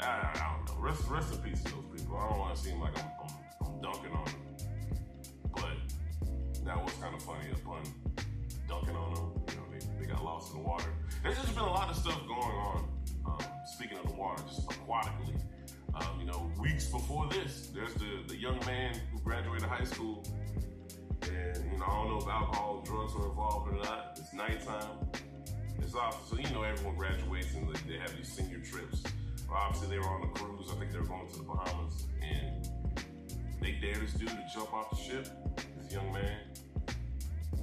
I, 0.00 0.30
I 0.34 0.56
don't 0.56 0.74
know. 0.74 0.82
Rest, 0.82 1.06
rest 1.08 1.34
in 1.34 1.38
peace 1.40 1.62
to 1.64 1.72
those 1.72 1.84
people. 1.94 2.16
I 2.16 2.30
don't 2.30 2.38
want 2.38 2.56
to 2.56 2.62
seem 2.62 2.80
like 2.80 2.98
I'm, 2.98 3.10
I'm, 3.20 3.34
I'm 3.66 3.80
dunking 3.82 4.12
on 4.12 4.24
them, 4.24 4.34
but 5.52 5.76
that 6.64 6.82
was 6.82 6.94
kind 6.94 7.14
of 7.14 7.22
funny 7.22 7.50
upon 7.52 7.82
dunking 8.68 8.96
on 8.96 9.14
them. 9.14 9.42
You 9.48 9.56
know, 9.56 9.66
they, 9.70 10.00
they 10.00 10.10
got 10.10 10.24
lost 10.24 10.54
in 10.54 10.62
the 10.62 10.66
water. 10.66 10.88
There's 11.22 11.36
just 11.36 11.54
been 11.54 11.64
a 11.64 11.70
lot 11.70 11.90
of 11.90 11.96
stuff 11.96 12.20
going 12.26 12.40
on. 12.40 12.88
Um, 13.26 13.44
speaking 13.66 13.98
of 13.98 14.06
the 14.06 14.14
water, 14.14 14.42
just 14.48 14.66
aquatically. 14.66 15.38
Um, 15.94 16.20
you 16.20 16.24
know, 16.24 16.50
weeks 16.58 16.86
before 16.86 17.28
this, 17.28 17.70
there's 17.74 17.92
the, 17.94 18.22
the 18.28 18.36
young 18.36 18.58
man 18.64 18.98
who 19.12 19.20
graduated 19.20 19.68
high 19.68 19.84
school. 19.84 20.24
And, 21.22 21.72
you 21.72 21.78
know, 21.78 21.84
I 21.84 21.94
don't 21.94 22.08
know 22.08 22.18
if 22.18 22.28
alcohol 22.28 22.78
and 22.78 22.86
drugs 22.86 23.14
are 23.14 23.28
involved 23.28 23.72
or 23.72 23.76
not. 23.76 24.18
It's 24.18 24.32
nighttime. 24.32 24.98
It's 25.78 25.94
off. 25.94 26.28
So, 26.28 26.36
you 26.36 26.48
know, 26.50 26.62
everyone 26.62 26.96
graduates 26.96 27.54
and 27.54 27.74
they 27.88 27.98
have 27.98 28.16
these 28.16 28.32
senior 28.32 28.58
trips. 28.58 29.02
Obviously, 29.50 29.88
they 29.88 29.98
were 29.98 30.08
on 30.08 30.22
a 30.22 30.28
cruise. 30.28 30.68
I 30.70 30.78
think 30.78 30.92
they 30.92 30.98
were 30.98 31.06
going 31.06 31.28
to 31.28 31.36
the 31.36 31.42
Bahamas. 31.42 32.06
And 32.22 32.68
they 33.60 33.72
dared 33.72 34.00
this 34.00 34.14
dude 34.14 34.28
to 34.28 34.46
jump 34.52 34.72
off 34.72 34.90
the 34.90 34.96
ship, 34.96 35.28
this 35.80 35.92
young 35.92 36.12
man. 36.12 36.38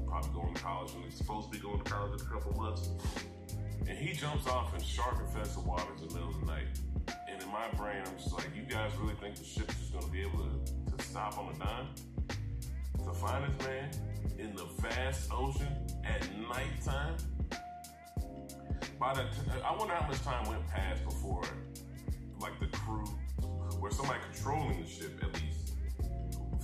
Probably 0.08 0.32
going 0.34 0.54
to 0.54 0.62
college 0.62 0.94
when 0.94 1.04
he's 1.04 1.16
supposed 1.16 1.52
to 1.52 1.58
be 1.58 1.64
going 1.64 1.80
to 1.80 1.84
college 1.84 2.22
in 2.22 2.28
a 2.28 2.30
couple 2.30 2.54
months. 2.62 2.90
And 3.88 3.98
he 3.98 4.14
jumps 4.14 4.48
off 4.48 4.74
in 4.76 4.84
shark 4.84 5.20
infested 5.20 5.66
waters 5.66 6.02
in 6.02 6.10
the 6.10 6.14
middle 6.14 6.30
of 6.30 6.40
the 6.40 6.46
night. 6.46 6.68
And 7.28 7.42
in 7.42 7.50
my 7.50 7.68
brain, 7.76 8.04
I'm 8.06 8.18
just 8.18 8.34
like, 8.34 8.50
you 8.56 8.64
guys 8.64 8.92
really 9.02 9.16
think 9.16 9.36
the 9.36 9.44
ship's 9.44 9.76
just 9.76 9.92
going 9.92 10.06
to 10.06 10.12
be 10.12 10.22
able 10.22 10.40
to, 10.40 10.96
to 10.96 11.04
stop 11.04 11.38
on 11.38 11.56
a 11.56 11.58
dime? 11.58 11.88
Find 13.20 13.54
this 13.54 13.68
man 13.68 13.90
in 14.38 14.56
the 14.56 14.66
vast 14.80 15.30
ocean 15.34 15.68
at 16.06 16.26
nighttime? 16.38 17.18
By 18.98 19.14
the 19.14 19.24
t- 19.24 19.62
I 19.66 19.76
wonder 19.76 19.94
how 19.94 20.08
much 20.08 20.22
time 20.22 20.48
went 20.48 20.66
past 20.68 21.04
before 21.04 21.44
like 22.40 22.58
the 22.60 22.68
crew, 22.68 23.06
where 23.80 23.92
somebody 23.92 24.20
controlling 24.32 24.82
the 24.82 24.88
ship 24.88 25.22
at 25.22 25.34
least 25.34 25.74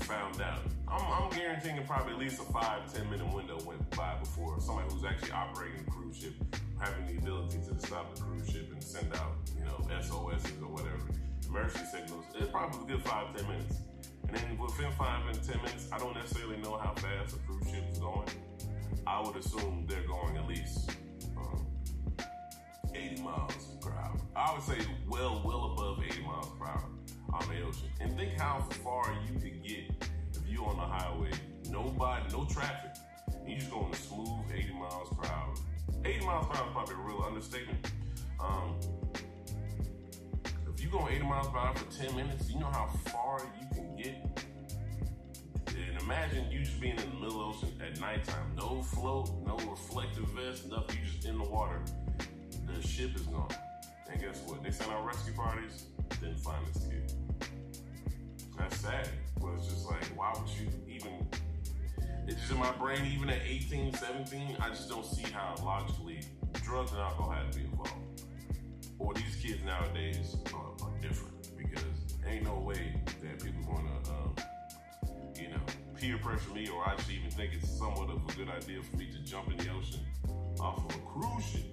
found 0.04 0.42
out. 0.42 0.62
I'm, 0.88 1.02
I'm 1.24 1.30
guaranteeing 1.32 1.84
probably 1.86 2.14
at 2.14 2.20
least 2.20 2.40
a 2.40 2.44
five, 2.44 2.94
ten 2.94 3.10
minute 3.10 3.34
window 3.34 3.60
went 3.66 3.90
by 3.96 4.16
before 4.20 4.60
somebody 4.62 4.94
who's 4.94 5.04
actually 5.04 5.32
operating 5.32 5.84
the 5.84 5.92
cruise 5.92 6.18
ship 6.18 6.34
having 6.80 7.06
the 7.08 7.18
ability 7.18 7.58
to 7.68 7.80
stop 7.86 8.16
the 8.16 8.22
cruise 8.22 8.50
ship 8.50 8.70
and 8.72 8.84
send 8.84 9.14
out, 9.16 9.34
you 9.58 9.64
know, 9.64 9.78
SOSs 10.02 10.52
or 10.62 10.68
whatever, 10.68 11.04
emergency 11.48 11.86
signals. 11.92 12.26
It's 12.36 12.50
probably 12.50 12.94
a 12.94 12.98
good 12.98 13.06
five, 13.06 13.36
ten 13.36 13.48
minutes. 13.48 13.78
And 14.28 14.38
then 14.38 14.58
within 14.58 14.92
five 14.94 15.28
and 15.28 15.42
ten 15.44 15.58
minutes, 15.58 15.88
I 15.92 15.98
don't 15.98 16.16
necessarily 16.16 16.58
know 16.58 16.78
how 16.78 16.94
fast 16.96 17.36
a 17.36 17.40
cruise 17.40 17.70
ship 17.70 17.84
is 17.92 18.00
going. 18.00 18.28
I 19.08 19.22
would 19.22 19.36
assume 19.36 19.86
they're 19.88 20.08
going 20.08 20.38
at 20.38 20.48
least 20.48 20.90
um, 21.38 21.66
80 22.94 23.22
miles 23.22 23.76
per 23.82 23.92
hour. 23.92 24.18
I 24.36 24.54
would 24.54 24.64
say 24.64 24.86
well, 25.08 25.42
well 25.46 25.74
above 25.74 26.04
80 26.04 26.22
miles 26.24 26.50
per 26.60 26.66
hour 26.66 26.90
on 27.34 27.48
the 27.50 27.62
ocean. 27.62 27.90
And 28.00 28.18
think 28.18 28.40
how 28.40 28.62
far 28.84 29.14
you 29.28 29.40
could 29.40 29.64
get 29.64 29.92
if 30.34 30.48
you're 30.48 30.66
on 30.66 30.78
the 30.78 30.84
highway, 30.84 31.32
nobody, 31.70 32.24
no 32.32 32.46
traffic, 32.46 32.92
and 33.28 33.50
you 33.50 33.58
just 33.58 33.72
going 33.72 33.94
a 33.94 33.96
smooth 33.96 34.52
80 34.54 34.74
miles 34.74 35.10
per 35.10 35.28
hour. 35.28 35.54
80 36.04 36.26
miles 36.26 36.48
per 36.48 36.58
hour 36.58 36.68
is 36.68 36.74
probably 36.74 36.96
a 36.96 36.98
real 36.98 37.24
understatement. 37.26 37.92
Um, 38.40 38.76
if 40.74 40.84
you 40.84 40.90
go 40.90 41.08
80 41.08 41.24
miles 41.26 41.48
per 41.48 41.58
hour 41.58 41.76
for 41.76 42.04
10 42.04 42.16
minutes, 42.16 42.50
you 42.50 42.60
know 42.60 42.72
how 42.72 42.88
far 43.12 43.40
you 43.60 43.75
imagine 46.06 46.46
you 46.52 46.60
just 46.60 46.80
being 46.80 46.98
in 46.98 47.10
the 47.10 47.16
middle 47.16 47.50
of 47.50 47.60
the 47.60 47.66
ocean 47.66 47.82
at 47.82 48.00
nighttime. 48.00 48.56
No 48.56 48.82
float, 48.82 49.32
no 49.46 49.58
reflective 49.70 50.28
vest, 50.30 50.70
nothing. 50.70 51.00
You 51.00 51.12
just 51.12 51.26
in 51.26 51.38
the 51.38 51.44
water. 51.44 51.82
The 52.68 52.88
ship 52.88 53.16
is 53.16 53.24
gone. 53.24 53.50
And 54.12 54.22
guess 54.22 54.42
what? 54.46 54.64
They 54.64 54.70
sent 54.70 54.92
out 54.92 55.04
rescue 55.06 55.34
parties, 55.34 55.86
didn't 56.22 56.40
find 56.40 56.66
this 56.68 56.86
kid. 56.86 57.12
That's 58.58 58.78
sad. 58.78 59.10
But 59.42 59.54
it's 59.58 59.68
just 59.68 59.88
like, 59.88 60.04
why 60.16 60.32
would 60.36 60.50
you 60.50 60.68
even? 60.88 61.28
It's 62.28 62.40
just 62.40 62.52
in 62.52 62.60
my 62.60 62.72
brain, 62.74 63.06
even 63.06 63.30
at 63.30 63.42
18, 63.44 63.94
17, 63.94 64.58
I 64.60 64.70
just 64.70 64.90
don't 64.90 65.06
see 65.06 65.26
how 65.32 65.56
logically 65.64 66.22
drugs 66.54 66.92
and 66.92 67.00
alcohol 67.02 67.32
had 67.32 67.52
to 67.52 67.58
be 67.60 67.66
involved. 67.66 67.94
Or 69.00 69.14
these 69.14 69.36
kids 69.42 69.64
nowadays 69.64 70.36
are, 70.54 70.86
are 70.86 71.00
different 71.02 71.56
because 71.58 71.84
ain't 72.28 72.44
no 72.44 72.58
way 72.60 72.96
that 73.22 73.44
people 73.44 73.74
know, 73.74 74.05
peer 76.06 76.18
pressure 76.20 76.54
me 76.54 76.68
or 76.70 76.88
I 76.88 76.96
should 76.98 77.14
even 77.14 77.32
think 77.32 77.54
it's 77.54 77.78
somewhat 77.80 78.10
of 78.10 78.18
a 78.18 78.34
good 78.34 78.50
idea 78.50 78.82
for 78.84 78.96
me 78.98 79.08
to 79.12 79.18
jump 79.20 79.50
in 79.50 79.58
the 79.58 79.72
ocean 79.72 80.02
off 80.60 80.78
of 80.78 80.96
a 80.96 81.00
cruise 81.00 81.46
ship 81.46 81.66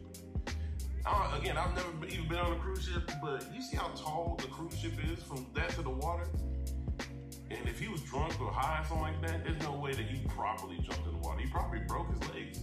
uh, 1.04 1.36
again, 1.38 1.58
I've 1.58 1.74
never 1.74 2.06
even 2.06 2.28
been 2.28 2.38
on 2.38 2.52
a 2.52 2.56
cruise 2.60 2.84
ship, 2.84 3.10
but 3.20 3.44
you 3.52 3.60
see 3.60 3.76
how 3.76 3.88
tall 3.88 4.38
the 4.40 4.46
cruise 4.46 4.78
ship 4.78 4.92
is 5.10 5.20
from 5.24 5.44
that 5.52 5.70
to 5.70 5.82
the 5.82 5.90
water? 5.90 6.28
And 7.50 7.68
if 7.68 7.80
he 7.80 7.88
was 7.88 8.00
drunk 8.02 8.40
or 8.40 8.52
high 8.52 8.80
or 8.80 8.84
something 8.86 9.02
like 9.02 9.20
that, 9.26 9.44
there's 9.44 9.60
no 9.64 9.72
way 9.72 9.92
that 9.94 10.04
he 10.04 10.24
properly 10.28 10.76
jumped 10.76 11.04
in 11.04 11.12
the 11.12 11.18
water. 11.18 11.40
He 11.40 11.48
probably 11.48 11.80
broke 11.80 12.08
his 12.08 12.30
legs. 12.30 12.60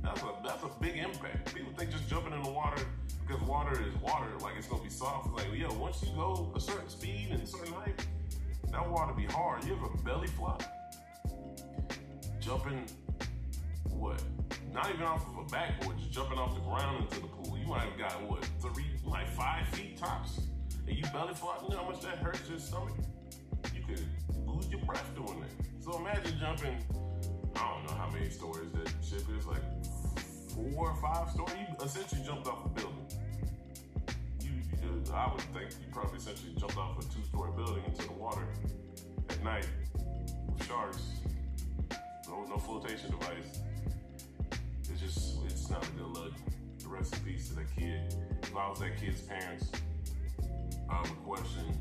That's 0.00 0.22
a 0.22 0.32
that's 0.44 0.62
a 0.62 0.70
big 0.80 0.96
impact. 0.96 1.56
People 1.56 1.72
think 1.76 1.90
just 1.90 2.08
jumping 2.08 2.34
in 2.34 2.42
the 2.44 2.50
water 2.50 2.86
because 3.26 3.42
water 3.42 3.72
is 3.72 4.00
water, 4.00 4.28
like 4.40 4.54
it's 4.56 4.68
gonna 4.68 4.84
be 4.84 4.88
soft. 4.88 5.34
Like, 5.34 5.52
yo, 5.52 5.72
once 5.72 6.00
you 6.04 6.14
go 6.14 6.52
a 6.54 6.60
certain 6.60 6.88
speed 6.88 7.30
and 7.32 7.42
a 7.42 7.46
certain 7.46 7.72
height, 7.72 8.06
that 8.70 8.88
water 8.88 9.12
be 9.12 9.24
hard. 9.24 9.64
You 9.64 9.74
have 9.74 9.90
a 9.92 10.02
belly 10.04 10.28
flop. 10.28 10.62
Jumping 12.46 12.86
what? 13.90 14.22
Not 14.72 14.88
even 14.90 15.02
off 15.02 15.26
of 15.26 15.36
a 15.36 15.50
backboard, 15.50 15.98
just 15.98 16.12
jumping 16.12 16.38
off 16.38 16.54
the 16.54 16.60
ground 16.60 17.02
into 17.02 17.18
the 17.20 17.26
pool. 17.26 17.58
You 17.58 17.66
might 17.66 17.80
have 17.80 17.98
got 17.98 18.22
what 18.22 18.44
three, 18.60 18.86
like 19.04 19.28
five 19.30 19.66
feet 19.70 19.96
tops, 19.96 20.42
and 20.86 20.96
you 20.96 21.02
belly 21.12 21.34
flop. 21.34 21.64
You 21.64 21.74
know 21.74 21.82
how 21.82 21.90
much 21.90 22.02
that 22.02 22.18
hurts 22.18 22.48
your 22.48 22.60
stomach? 22.60 22.94
You 23.74 23.82
could 23.82 24.06
lose 24.46 24.68
your 24.68 24.78
breath 24.82 25.12
doing 25.16 25.40
that. 25.40 25.84
So 25.84 25.98
imagine 25.98 26.38
jumping. 26.38 26.76
I 27.56 27.74
don't 27.74 27.84
know 27.88 27.94
how 27.94 28.08
many 28.12 28.30
stories 28.30 28.70
that 28.74 28.92
ship 29.04 29.24
is, 29.36 29.44
like 29.44 29.64
four 30.54 30.90
or 30.90 30.96
five 31.02 31.28
stories. 31.30 31.56
You 31.68 31.84
essentially 31.84 32.22
jumped 32.24 32.46
off 32.46 32.64
a 32.64 32.68
building. 32.68 33.06
You, 34.40 34.50
you 34.84 35.12
I 35.12 35.32
would 35.32 35.42
think 35.52 35.72
you 35.80 35.92
probably 35.92 36.18
essentially 36.18 36.54
jumped 36.56 36.76
off 36.76 36.96
a 36.96 37.02
two-story 37.12 37.50
building 37.56 37.82
into 37.88 38.06
the 38.06 38.12
water 38.12 38.46
at 39.30 39.42
night 39.42 39.66
with 40.46 40.64
sharks. 40.64 41.02
No, 42.28 42.44
no 42.44 42.58
flotation 42.58 43.10
device 43.10 43.60
it's 44.96 45.14
just 45.14 45.36
it's 45.46 45.70
not 45.70 45.86
a 45.86 45.90
good 45.92 46.08
look. 46.08 46.32
The 46.78 46.88
rest 46.88 47.14
in 47.16 47.20
peace 47.20 47.48
to 47.48 47.56
that 47.56 47.76
kid. 47.76 48.14
If 48.42 48.56
I 48.56 48.68
was 48.68 48.80
that 48.80 48.98
kid's 48.98 49.20
parents, 49.20 49.70
I 50.88 51.00
would 51.00 51.22
question. 51.24 51.78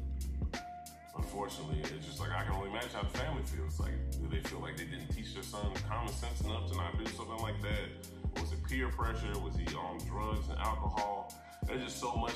Unfortunately, 1.15 1.79
it's 1.79 2.05
just 2.05 2.19
like 2.19 2.31
I 2.31 2.43
can 2.43 2.53
only 2.53 2.69
imagine 2.69 2.89
how 2.93 3.03
the 3.03 3.17
family 3.17 3.43
feels. 3.43 3.79
Like, 3.79 3.93
do 4.11 4.27
they 4.29 4.41
feel 4.47 4.59
like 4.59 4.77
they 4.77 4.85
didn't 4.85 5.07
teach 5.15 5.33
their 5.33 5.43
son 5.43 5.71
common 5.87 6.11
sense 6.13 6.41
enough 6.41 6.69
to 6.71 6.75
not 6.75 6.97
do 6.97 7.05
something 7.13 7.37
like 7.37 7.61
that? 7.61 8.41
Was 8.41 8.51
it 8.51 8.63
peer 8.65 8.89
pressure? 8.89 9.31
Was 9.39 9.55
he 9.55 9.65
on 9.75 9.97
drugs 10.07 10.49
and 10.49 10.59
alcohol? 10.59 11.33
There's 11.65 11.83
just 11.83 11.99
so 11.99 12.15
much 12.15 12.35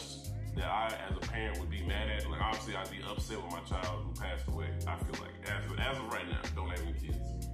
that 0.55 0.65
I, 0.65 0.87
as 1.09 1.17
a 1.17 1.19
parent, 1.19 1.59
would 1.59 1.69
be 1.69 1.83
mad 1.83 2.09
at. 2.09 2.29
Like, 2.29 2.41
obviously, 2.41 2.75
I'd 2.75 2.89
be 2.89 2.99
upset 3.09 3.43
with 3.43 3.51
my 3.51 3.59
child 3.61 4.05
who 4.05 4.21
passed 4.21 4.47
away. 4.47 4.67
I 4.87 4.95
feel 4.95 5.21
like, 5.21 5.35
as, 5.43 5.63
as 5.77 5.97
of 5.97 6.11
right 6.13 6.27
now, 6.29 6.39
don't 6.55 6.69
have 6.69 6.81
any 6.81 6.93
kids 6.93 7.49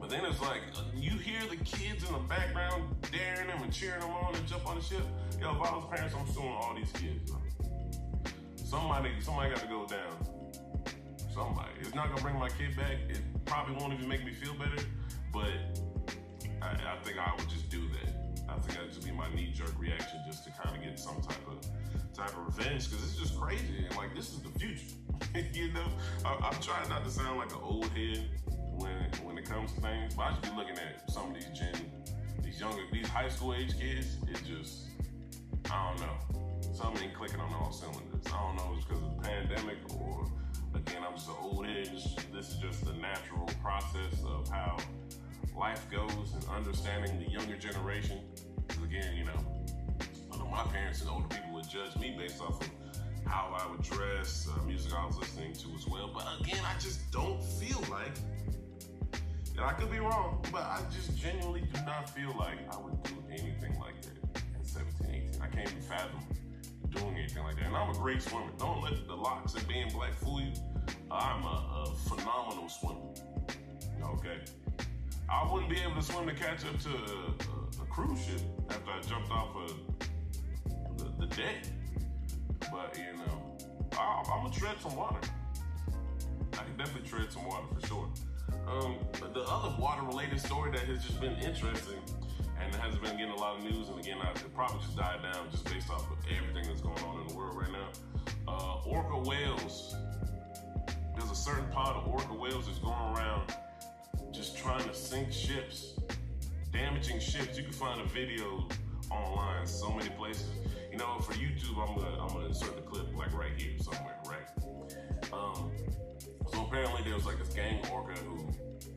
But 0.00 0.10
then 0.10 0.24
it's 0.24 0.40
like 0.40 0.60
uh, 0.76 0.82
you 0.94 1.12
hear 1.18 1.40
the 1.48 1.56
kids 1.56 2.06
in 2.06 2.12
the 2.12 2.20
background 2.20 2.84
daring 3.10 3.48
them 3.48 3.62
and 3.62 3.72
cheering 3.72 4.00
them 4.00 4.10
on 4.10 4.34
and 4.34 4.46
jump 4.46 4.68
on 4.68 4.76
the 4.78 4.84
ship. 4.84 5.02
Yo, 5.40 5.50
if 5.50 5.56
I 5.56 5.76
was 5.76 5.84
parents, 5.90 6.14
I'm 6.18 6.28
suing 6.32 6.48
all 6.48 6.74
these 6.76 6.92
kids. 6.92 7.32
Somebody, 8.56 9.10
somebody 9.20 9.50
got 9.50 9.60
to 9.60 9.66
go 9.68 9.86
down. 9.86 10.16
somebody. 11.34 11.70
It's 11.80 11.94
not 11.94 12.08
gonna 12.10 12.22
bring 12.22 12.38
my 12.38 12.48
kid 12.50 12.76
back. 12.76 12.96
It 13.08 13.20
probably 13.44 13.76
won't 13.76 13.94
even 13.94 14.08
make 14.08 14.24
me 14.24 14.32
feel 14.32 14.54
better, 14.54 14.82
but 15.32 15.50
I, 16.62 16.68
I 16.68 16.96
think 17.04 17.18
I 17.18 17.34
would 17.36 17.48
just 17.48 17.68
do 17.70 17.80
that. 17.88 18.15
I 18.56 18.58
think 18.60 18.78
that'd 18.78 18.92
just 18.92 19.04
be 19.04 19.12
my 19.12 19.28
knee 19.34 19.52
jerk 19.54 19.72
reaction 19.78 20.20
just 20.26 20.44
to 20.44 20.50
kind 20.50 20.74
of 20.74 20.82
get 20.82 20.98
some 20.98 21.20
type 21.20 21.46
of 21.48 21.58
type 22.14 22.30
of 22.30 22.46
revenge 22.46 22.88
because 22.88 23.04
it's 23.04 23.16
just 23.16 23.38
crazy 23.38 23.84
and 23.86 23.94
like 23.96 24.14
this 24.14 24.30
is 24.32 24.40
the 24.40 24.58
future. 24.58 24.96
you 25.52 25.72
know, 25.72 25.86
I, 26.24 26.34
I'm 26.42 26.60
trying 26.62 26.88
not 26.88 27.04
to 27.04 27.10
sound 27.10 27.38
like 27.38 27.52
an 27.52 27.60
old 27.62 27.88
head 27.88 28.24
when 28.78 29.10
when 29.24 29.36
it 29.36 29.44
comes 29.44 29.72
to 29.74 29.80
things, 29.80 30.14
but 30.14 30.22
I 30.22 30.30
just 30.30 30.42
be 30.42 30.56
looking 30.56 30.78
at 30.78 31.10
some 31.10 31.28
of 31.28 31.34
these 31.34 31.48
gen, 31.58 31.74
these 32.42 32.58
younger, 32.58 32.82
these 32.90 33.08
high 33.08 33.28
school 33.28 33.54
age 33.54 33.78
kids. 33.78 34.16
It 34.28 34.40
just, 34.46 34.86
I 35.70 35.90
don't 35.90 36.00
know, 36.00 36.72
something 36.74 37.04
ain't 37.04 37.14
clicking 37.14 37.40
on 37.40 37.52
all 37.52 37.72
cylinders. 37.72 38.24
I 38.26 38.38
don't 38.38 38.56
know 38.56 38.74
it's 38.76 38.86
because 38.86 39.02
of 39.02 39.16
the 39.16 39.22
pandemic 39.22 39.76
or 39.98 40.26
again 40.74 41.02
I'm 41.06 41.14
just 41.14 41.28
an 41.28 41.34
old. 41.42 41.66
This, 41.66 42.16
this 42.32 42.48
is 42.50 42.56
just 42.56 42.86
the 42.86 42.94
natural 42.94 43.50
process 43.62 44.22
of 44.26 44.48
how 44.48 44.78
life 45.56 45.90
goes 45.90 46.34
and 46.34 46.44
understanding 46.50 47.18
the 47.18 47.30
younger 47.30 47.56
generation. 47.56 48.20
Again, 48.86 49.16
you 49.16 49.24
know, 49.24 49.40
I 50.32 50.36
know 50.38 50.46
my 50.46 50.62
parents 50.64 51.00
and 51.00 51.10
older 51.10 51.26
people 51.26 51.54
would 51.54 51.68
judge 51.68 51.96
me 51.96 52.14
based 52.16 52.40
off 52.40 52.60
of 52.60 52.70
how 53.26 53.52
I 53.58 53.68
would 53.68 53.82
dress, 53.82 54.48
uh, 54.48 54.62
music 54.62 54.92
I 54.96 55.04
was 55.04 55.16
listening 55.16 55.54
to 55.54 55.74
as 55.74 55.88
well. 55.88 56.08
But 56.14 56.26
again, 56.40 56.60
I 56.64 56.78
just 56.78 57.10
don't 57.10 57.42
feel 57.42 57.82
like, 57.90 58.12
and 59.56 59.64
I 59.64 59.72
could 59.72 59.90
be 59.90 59.98
wrong, 59.98 60.44
but 60.52 60.62
I 60.62 60.82
just 60.94 61.18
genuinely 61.18 61.62
do 61.62 61.80
not 61.84 62.08
feel 62.10 62.32
like 62.38 62.58
I 62.72 62.78
would 62.80 63.02
do 63.02 63.14
anything 63.28 63.76
like 63.80 64.00
that 64.02 64.42
at 64.54 64.66
17, 64.66 65.30
18. 65.32 65.42
I 65.42 65.48
can't 65.48 65.68
even 65.68 65.82
fathom 65.82 66.20
doing 66.90 67.16
anything 67.16 67.42
like 67.42 67.56
that. 67.56 67.66
And 67.66 67.76
I'm 67.76 67.90
a 67.90 67.98
great 67.98 68.22
swimmer. 68.22 68.50
Don't 68.58 68.82
let 68.82 69.08
the 69.08 69.16
locks 69.16 69.54
and 69.54 69.66
being 69.66 69.88
black 69.90 70.14
fool 70.14 70.40
you. 70.40 70.52
I'm 71.10 71.42
a, 71.42 71.86
a 71.86 71.94
phenomenal 72.08 72.68
swimmer. 72.68 73.00
Okay. 74.04 74.38
I 75.28 75.52
wouldn't 75.52 75.70
be 75.70 75.80
able 75.80 75.96
to 75.96 76.02
swim 76.02 76.26
to 76.26 76.34
catch 76.34 76.64
up 76.64 76.78
to 76.80 76.88
a, 76.88 76.92
a, 76.92 77.82
a 77.82 77.86
cruise 77.90 78.24
ship 78.24 78.40
after 78.70 78.90
I 78.90 79.00
jumped 79.00 79.30
off 79.30 79.56
of 79.56 80.98
the, 80.98 81.26
the 81.26 81.34
deck. 81.34 81.66
But 82.70 82.96
you 82.96 83.16
know, 83.18 83.58
I, 83.98 84.20
am 84.20 84.44
gonna 84.44 84.54
tread 84.54 84.76
some 84.80 84.96
water. 84.96 85.18
I 86.52 86.56
can 86.56 86.76
definitely 86.76 87.08
tread 87.08 87.32
some 87.32 87.46
water 87.46 87.66
for 87.74 87.86
sure. 87.86 88.08
Um, 88.68 88.96
the 89.34 89.42
other 89.42 89.74
water-related 89.80 90.40
story 90.40 90.70
that 90.72 90.80
has 90.80 91.04
just 91.04 91.20
been 91.20 91.36
interesting 91.38 91.98
and 92.60 92.74
it 92.74 92.80
hasn't 92.80 93.02
been 93.02 93.16
getting 93.16 93.32
a 93.32 93.36
lot 93.36 93.58
of 93.58 93.64
news, 93.64 93.88
and 93.88 93.98
again, 93.98 94.18
I 94.22 94.32
could 94.32 94.54
probably 94.54 94.78
just 94.80 94.96
died 94.96 95.20
down 95.22 95.50
just 95.50 95.64
based 95.66 95.90
off 95.90 96.10
of 96.10 96.16
everything 96.34 96.66
that's 96.68 96.80
going 96.80 96.98
on 97.00 97.20
in 97.20 97.28
the 97.28 97.34
world 97.34 97.56
right 97.56 97.70
now. 97.70 97.88
Uh, 98.48 98.88
orca 98.88 99.18
whales. 99.28 99.94
There's 101.16 101.30
a 101.30 101.34
certain 101.34 101.66
pod 101.70 101.96
of 101.96 102.08
orca 102.08 102.32
whales 102.32 102.66
that's 102.66 102.78
going 102.78 102.94
around 102.94 103.54
just 104.36 104.56
trying 104.58 104.86
to 104.86 104.94
sink 104.94 105.32
ships, 105.32 105.94
damaging 106.70 107.18
ships. 107.18 107.56
You 107.56 107.64
can 107.64 107.72
find 107.72 108.00
a 108.02 108.04
video 108.04 108.68
online 109.10 109.66
so 109.66 109.90
many 109.90 110.10
places. 110.10 110.50
You 110.92 110.98
know, 110.98 111.18
for 111.20 111.32
YouTube, 111.32 111.78
I'm 111.78 111.96
gonna 111.96 112.22
I'm 112.22 112.28
gonna 112.28 112.46
insert 112.46 112.76
the 112.76 112.82
clip 112.82 113.16
like 113.16 113.32
right 113.32 113.52
here 113.56 113.72
somewhere, 113.78 114.18
right? 114.26 115.32
Um, 115.32 115.70
so 116.52 116.66
apparently 116.66 117.02
there 117.04 117.14
was 117.14 117.24
like 117.24 117.38
this 117.38 117.54
gang 117.54 117.80
orca 117.90 118.12
who 118.20 118.46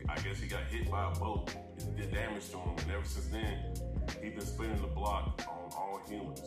I 0.09 0.15
guess 0.15 0.39
he 0.41 0.47
got 0.47 0.63
hit 0.63 0.91
by 0.91 1.09
a 1.09 1.15
boat. 1.15 1.55
It 1.77 1.95
did 1.95 2.13
damage 2.13 2.49
to 2.49 2.57
him, 2.57 2.77
and 2.77 2.91
ever 2.91 3.05
since 3.05 3.27
then, 3.27 3.57
he's 4.21 4.33
been 4.33 4.41
spinning 4.41 4.81
the 4.81 4.87
block 4.87 5.41
on 5.47 5.71
all 5.73 6.01
humans. 6.09 6.41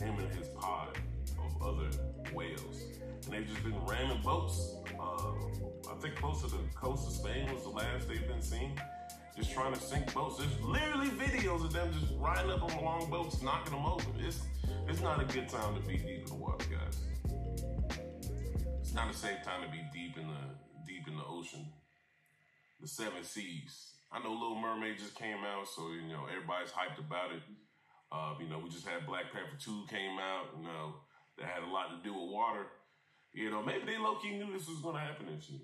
Him 0.00 0.18
and 0.18 0.34
his 0.34 0.48
pod 0.48 0.98
of 1.38 1.62
other 1.62 1.88
whales, 2.32 2.82
and 3.24 3.32
they've 3.32 3.46
just 3.46 3.62
been 3.62 3.78
ramming 3.86 4.22
boats. 4.22 4.74
Uh, 5.04 5.92
I 5.92 5.94
think 6.00 6.16
close 6.16 6.40
to 6.42 6.48
the 6.48 6.58
coast 6.74 7.06
of 7.06 7.12
Spain 7.12 7.52
was 7.52 7.64
the 7.64 7.70
last 7.70 8.08
they've 8.08 8.26
been 8.26 8.42
seen 8.42 8.80
just 9.36 9.52
trying 9.52 9.74
to 9.74 9.80
sink 9.80 10.12
boats. 10.14 10.38
There's 10.38 10.60
literally 10.62 11.08
videos 11.08 11.64
of 11.64 11.72
them 11.72 11.92
just 11.92 12.12
riding 12.18 12.50
up 12.50 12.62
on 12.62 12.84
long 12.84 13.10
boats, 13.10 13.42
knocking 13.42 13.72
them 13.72 13.84
over. 13.84 14.04
It's 14.18 14.40
it's 14.88 15.00
not 15.00 15.20
a 15.20 15.24
good 15.24 15.48
time 15.48 15.74
to 15.74 15.80
be 15.86 15.96
deep 15.96 16.20
in 16.20 16.26
the 16.26 16.34
water, 16.34 16.66
guys. 16.70 16.98
It's 18.80 18.94
not 18.94 19.12
a 19.12 19.16
safe 19.16 19.42
time 19.42 19.62
to 19.64 19.70
be 19.70 19.82
deep 19.92 20.16
in 20.16 20.28
the 20.28 20.42
deep 20.86 21.08
in 21.08 21.16
the 21.16 21.24
ocean. 21.24 21.66
The 22.80 22.88
seven 22.88 23.24
seas. 23.24 23.90
I 24.12 24.22
know 24.22 24.32
Little 24.32 24.60
Mermaid 24.60 24.98
just 24.98 25.16
came 25.16 25.38
out, 25.38 25.66
so 25.66 25.90
you 25.90 26.08
know 26.08 26.26
everybody's 26.30 26.70
hyped 26.70 26.98
about 26.98 27.32
it. 27.32 27.42
Uh, 28.12 28.34
you 28.38 28.48
know, 28.48 28.60
we 28.62 28.70
just 28.70 28.86
had 28.86 29.04
Black 29.06 29.32
Panther 29.32 29.58
2 29.58 29.86
came 29.90 30.20
out, 30.20 30.54
you 30.56 30.62
know, 30.62 30.94
that 31.36 31.46
had 31.46 31.64
a 31.64 31.72
lot 31.72 31.90
to 31.90 31.98
do 32.08 32.14
with 32.14 32.30
water. 32.30 32.66
You 33.34 33.50
know, 33.50 33.62
maybe 33.62 33.84
they 33.84 33.98
low 33.98 34.16
key 34.16 34.38
knew 34.38 34.52
this 34.52 34.68
was 34.68 34.78
gonna 34.78 35.00
happen 35.00 35.26
this 35.34 35.50
year 35.50 35.60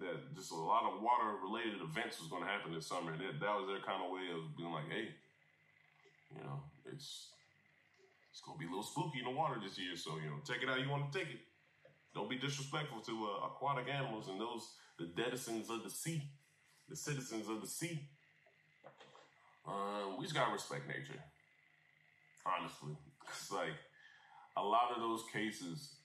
that 0.00 0.34
just 0.34 0.52
a 0.52 0.56
lot 0.56 0.84
of 0.84 1.00
water 1.00 1.36
related 1.42 1.80
events 1.80 2.20
was 2.20 2.28
going 2.28 2.42
to 2.42 2.48
happen 2.48 2.72
this 2.72 2.86
summer. 2.86 3.12
And 3.12 3.20
that, 3.20 3.40
that 3.40 3.54
was 3.56 3.66
their 3.68 3.80
kind 3.80 4.02
of 4.04 4.10
way 4.10 4.28
of 4.32 4.56
being 4.56 4.72
like, 4.72 4.88
hey, 4.90 5.08
you 6.34 6.42
know, 6.42 6.60
it's 6.84 7.32
it's 8.30 8.44
going 8.44 8.58
to 8.58 8.60
be 8.60 8.66
a 8.66 8.68
little 8.68 8.84
spooky 8.84 9.20
in 9.20 9.24
the 9.24 9.30
water 9.30 9.56
this 9.62 9.78
year. 9.78 9.96
So, 9.96 10.20
you 10.20 10.28
know, 10.28 10.36
take 10.44 10.62
it 10.62 10.68
how 10.68 10.76
you 10.76 10.90
want 10.90 11.10
to 11.10 11.18
take 11.18 11.28
it. 11.28 11.40
Don't 12.14 12.28
be 12.28 12.36
disrespectful 12.36 13.00
to 13.00 13.28
uh, 13.32 13.46
aquatic 13.46 13.88
animals 13.88 14.28
and 14.28 14.40
those, 14.40 14.76
the 14.98 15.06
denizens 15.06 15.70
of 15.70 15.82
the 15.84 15.90
sea, 15.90 16.22
the 16.88 16.96
citizens 16.96 17.48
of 17.48 17.62
the 17.62 17.66
sea. 17.66 18.00
Um, 19.66 20.18
we 20.18 20.24
just 20.24 20.34
got 20.34 20.46
to 20.46 20.52
respect 20.52 20.86
nature. 20.86 21.18
Honestly. 22.44 22.96
It's 23.28 23.50
like 23.50 23.74
a 24.56 24.62
lot 24.62 24.92
of 24.94 25.00
those 25.00 25.24
cases, 25.32 25.95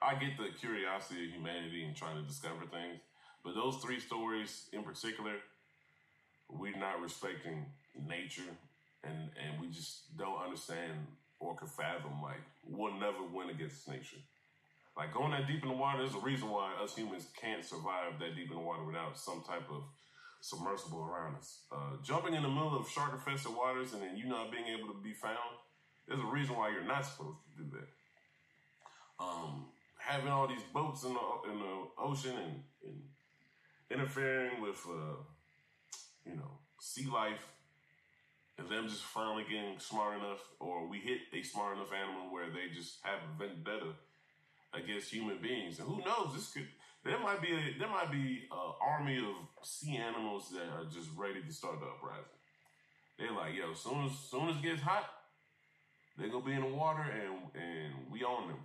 I 0.00 0.14
get 0.14 0.36
the 0.36 0.50
curiosity 0.58 1.24
of 1.26 1.30
humanity 1.32 1.84
and 1.84 1.96
trying 1.96 2.16
to 2.20 2.26
discover 2.26 2.66
things. 2.70 3.00
But 3.44 3.54
those 3.54 3.76
three 3.76 4.00
stories 4.00 4.66
in 4.72 4.82
particular, 4.82 5.34
we're 6.48 6.76
not 6.76 7.00
respecting 7.00 7.66
nature 8.06 8.50
and, 9.04 9.30
and 9.38 9.60
we 9.60 9.68
just 9.68 10.16
don't 10.16 10.40
understand 10.42 10.92
or 11.40 11.54
can 11.56 11.68
fathom 11.68 12.22
like 12.22 12.42
we'll 12.66 12.94
never 12.94 13.22
win 13.32 13.50
against 13.50 13.88
nature. 13.88 14.18
Like 14.96 15.14
going 15.14 15.30
that 15.30 15.46
deep 15.46 15.62
in 15.62 15.68
the 15.68 15.76
water, 15.76 15.98
there's 15.98 16.14
a 16.14 16.18
reason 16.18 16.50
why 16.50 16.74
us 16.82 16.96
humans 16.96 17.26
can't 17.40 17.64
survive 17.64 18.18
that 18.18 18.34
deep 18.34 18.50
in 18.50 18.56
the 18.56 18.62
water 18.62 18.84
without 18.84 19.16
some 19.16 19.42
type 19.46 19.70
of 19.70 19.82
submersible 20.40 21.04
around 21.04 21.36
us. 21.36 21.60
Uh, 21.70 22.02
jumping 22.02 22.34
in 22.34 22.42
the 22.42 22.48
middle 22.48 22.76
of 22.76 22.88
shark 22.88 23.12
infested 23.12 23.54
waters 23.54 23.92
and 23.92 24.02
then 24.02 24.16
you 24.16 24.26
not 24.26 24.50
being 24.50 24.66
able 24.66 24.88
to 24.88 24.98
be 25.02 25.12
found, 25.12 25.58
there's 26.06 26.20
a 26.20 26.26
reason 26.26 26.56
why 26.56 26.70
you're 26.70 26.82
not 26.82 27.06
supposed 27.06 27.38
to 27.44 27.62
do 27.62 27.70
that. 27.70 27.88
Um, 29.24 29.66
having 30.08 30.30
all 30.30 30.48
these 30.48 30.62
boats 30.72 31.04
in 31.04 31.12
the 31.12 31.50
in 31.50 31.58
the 31.58 32.02
ocean 32.02 32.34
and, 32.36 32.62
and 32.84 33.02
interfering 33.90 34.62
with, 34.62 34.80
uh, 34.88 35.16
you 36.24 36.34
know, 36.34 36.50
sea 36.80 37.06
life 37.12 37.52
and 38.58 38.68
them 38.68 38.88
just 38.88 39.04
finally 39.04 39.44
getting 39.44 39.78
smart 39.78 40.18
enough, 40.18 40.40
or 40.58 40.88
we 40.88 40.98
hit 40.98 41.20
a 41.32 41.42
smart 41.42 41.76
enough 41.76 41.92
animal 41.92 42.32
where 42.32 42.50
they 42.50 42.74
just 42.74 42.98
have 43.02 43.20
a 43.20 43.38
vendetta 43.38 43.92
against 44.74 45.12
human 45.12 45.38
beings. 45.40 45.78
And 45.78 45.88
who 45.88 45.98
knows? 45.98 46.34
This 46.34 46.52
could 46.52 46.66
there 47.04 47.18
might 47.20 47.40
be 47.40 47.52
a, 47.52 47.78
there 47.78 47.88
might 47.88 48.10
be 48.10 48.48
an 48.50 48.72
army 48.80 49.18
of 49.18 49.66
sea 49.66 49.96
animals 49.96 50.50
that 50.50 50.66
are 50.72 50.84
just 50.92 51.08
ready 51.16 51.40
to 51.42 51.52
start 51.52 51.80
the 51.80 51.86
uprising. 51.86 52.24
They're 53.18 53.32
like, 53.32 53.54
yo, 53.54 53.74
soon 53.74 54.06
as 54.06 54.12
soon 54.30 54.48
as 54.48 54.56
it 54.56 54.62
gets 54.62 54.82
hot, 54.82 55.04
they're 56.16 56.28
gonna 56.28 56.44
be 56.44 56.52
in 56.52 56.62
the 56.62 56.74
water 56.74 57.02
and 57.02 57.62
and 57.62 57.94
we 58.10 58.24
on 58.24 58.48
them. 58.48 58.58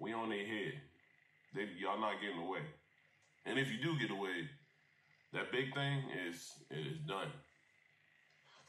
We 0.00 0.14
on 0.14 0.30
their 0.30 0.46
head. 0.46 0.72
They, 1.54 1.68
y'all 1.78 2.00
not 2.00 2.20
getting 2.20 2.40
away. 2.40 2.60
And 3.44 3.58
if 3.58 3.70
you 3.70 3.78
do 3.82 3.98
get 3.98 4.10
away, 4.10 4.48
that 5.32 5.52
big 5.52 5.74
thing 5.74 6.02
is 6.26 6.50
is 6.70 6.98
done. 7.06 7.28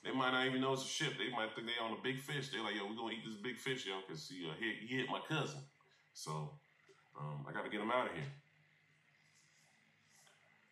They 0.04 0.12
might 0.12 0.32
not 0.32 0.46
even 0.46 0.62
know 0.62 0.74
it's 0.74 0.84
a 0.84 0.88
ship. 0.88 1.14
They 1.18 1.32
might 1.32 1.54
think 1.56 1.68
they 1.68 1.84
on 1.84 1.94
a 1.94 2.02
big 2.04 2.20
fish. 2.20 2.50
They're 2.50 2.64
like, 2.64 2.76
yo, 2.76 2.86
we're 2.86 2.98
gonna 2.98 3.14
eat 3.14 3.24
this 3.26 3.38
big 3.38 3.58
fish, 3.58 3.86
yo, 3.86 4.02
because 4.06 4.28
he, 4.28 4.50
uh, 4.50 4.54
he, 4.60 4.88
he 4.88 4.98
hit 4.98 5.10
my 5.10 5.22
cousin. 5.28 5.62
So 6.14 6.52
um, 7.20 7.46
I 7.48 7.54
gotta 7.54 7.70
get 7.70 7.82
him 7.82 7.92
out 7.92 8.10
of 8.10 8.14
here. 8.14 8.32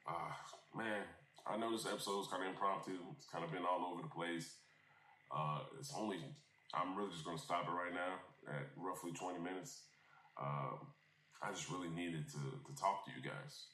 Ah, 0.07 0.33
uh, 0.33 0.77
man, 0.77 1.03
I 1.45 1.57
know 1.57 1.71
this 1.71 1.85
episode 1.85 2.21
is 2.21 2.27
kind 2.27 2.43
of 2.43 2.49
impromptu. 2.49 2.97
It's 3.15 3.27
kind 3.31 3.45
of 3.45 3.51
been 3.51 3.63
all 3.63 3.93
over 3.93 4.01
the 4.01 4.09
place. 4.09 4.57
Uh, 5.29 5.59
it's 5.79 5.93
only, 5.95 6.17
I'm 6.73 6.97
really 6.97 7.11
just 7.11 7.23
gonna 7.23 7.37
stop 7.37 7.65
it 7.67 7.71
right 7.71 7.93
now 7.93 8.17
at 8.49 8.65
roughly 8.75 9.11
20 9.11 9.39
minutes. 9.39 9.83
Uh, 10.39 10.79
I 11.43 11.51
just 11.51 11.69
really 11.69 11.89
needed 11.89 12.27
to, 12.31 12.39
to 12.39 12.71
talk 12.79 13.05
to 13.05 13.11
you 13.11 13.21
guys 13.21 13.67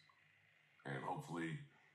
and 0.85 1.03
hopefully, 1.03 1.49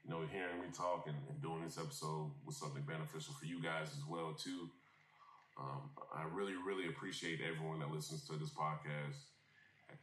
you 0.05 0.11
know, 0.11 0.23
hearing 0.31 0.61
me 0.61 0.69
talk 0.75 1.07
and, 1.07 1.17
and 1.29 1.41
doing 1.43 1.63
this 1.65 1.79
episode 1.79 2.31
was 2.45 2.57
something 2.57 2.83
beneficial 2.83 3.35
for 3.35 3.47
you 3.47 3.63
guys 3.63 3.89
as 3.97 4.05
well 4.09 4.35
too. 4.35 4.69
Um, 5.59 5.91
I 6.15 6.25
really, 6.33 6.55
really 6.55 6.89
appreciate 6.89 7.41
everyone 7.41 7.81
that 7.81 7.91
listens 7.91 8.27
to 8.29 8.37
this 8.37 8.51
podcast 8.51 9.29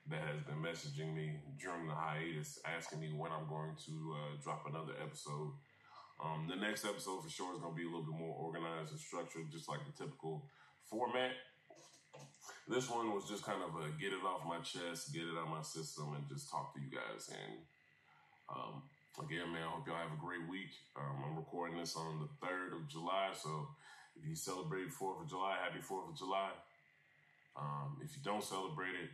that 0.09 0.21
has 0.21 0.39
been 0.43 0.61
messaging 0.61 1.15
me 1.15 1.39
during 1.59 1.87
the 1.87 1.95
hiatus, 1.95 2.59
asking 2.63 2.99
me 2.99 3.11
when 3.15 3.31
I'm 3.31 3.47
going 3.47 3.75
to 3.87 4.15
uh, 4.15 4.43
drop 4.43 4.63
another 4.69 4.93
episode. 5.01 5.51
Um, 6.23 6.47
the 6.49 6.55
next 6.55 6.85
episode 6.85 7.23
for 7.23 7.29
sure 7.29 7.53
is 7.53 7.61
going 7.61 7.73
to 7.73 7.77
be 7.77 7.83
a 7.83 7.91
little 7.91 8.05
bit 8.05 8.19
more 8.19 8.35
organized 8.35 8.91
and 8.91 8.99
structured, 8.99 9.51
just 9.51 9.69
like 9.69 9.79
the 9.85 9.91
typical 9.91 10.45
format. 10.89 11.31
This 12.67 12.89
one 12.89 13.15
was 13.15 13.23
just 13.23 13.43
kind 13.43 13.63
of 13.63 13.71
a 13.79 13.87
get 13.95 14.11
it 14.11 14.23
off 14.27 14.43
my 14.43 14.59
chest, 14.59 15.13
get 15.13 15.23
it 15.23 15.39
out 15.39 15.49
my 15.49 15.63
system, 15.63 16.13
and 16.15 16.27
just 16.27 16.51
talk 16.51 16.75
to 16.75 16.81
you 16.81 16.91
guys. 16.91 17.31
And 17.31 17.63
um, 18.51 18.83
again, 19.23 19.51
man, 19.55 19.63
I 19.63 19.71
hope 19.71 19.87
y'all 19.87 19.95
have 19.95 20.11
a 20.11 20.19
great 20.19 20.43
week. 20.51 20.75
Um, 20.99 21.23
I'm 21.23 21.37
recording 21.37 21.79
this 21.79 21.95
on 21.95 22.19
the 22.19 22.29
3rd 22.45 22.75
of 22.75 22.87
July, 22.89 23.31
so 23.31 23.71
if 24.19 24.27
you 24.27 24.35
celebrate 24.35 24.91
4th 24.91 25.23
of 25.23 25.29
July, 25.29 25.55
happy 25.63 25.79
4th 25.79 26.11
of 26.11 26.17
July. 26.17 26.51
Um, 27.55 27.97
if 28.03 28.11
you 28.11 28.21
don't 28.23 28.43
celebrate 28.43 28.99
it, 28.99 29.09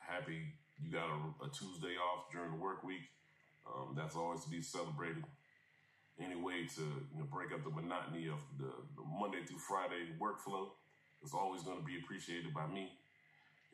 happy 0.00 0.40
you 0.80 0.90
got 0.90 1.06
a, 1.06 1.44
a 1.44 1.48
Tuesday 1.52 2.00
off 2.00 2.32
during 2.32 2.50
the 2.50 2.58
work 2.58 2.82
week. 2.82 3.04
Um, 3.68 3.94
that's 3.94 4.16
always 4.16 4.42
to 4.44 4.50
be 4.50 4.62
celebrated. 4.62 5.24
Any 6.18 6.36
way 6.36 6.64
to 6.76 6.80
you 6.80 7.18
know, 7.20 7.28
break 7.30 7.52
up 7.52 7.62
the 7.62 7.70
monotony 7.70 8.28
of 8.28 8.40
the, 8.56 8.72
the 8.96 9.04
Monday 9.04 9.44
through 9.44 9.58
Friday 9.58 10.16
workflow 10.18 10.72
is 11.24 11.32
always 11.34 11.62
going 11.62 11.78
to 11.78 11.84
be 11.84 11.98
appreciated 11.98 12.52
by 12.52 12.66
me. 12.66 12.90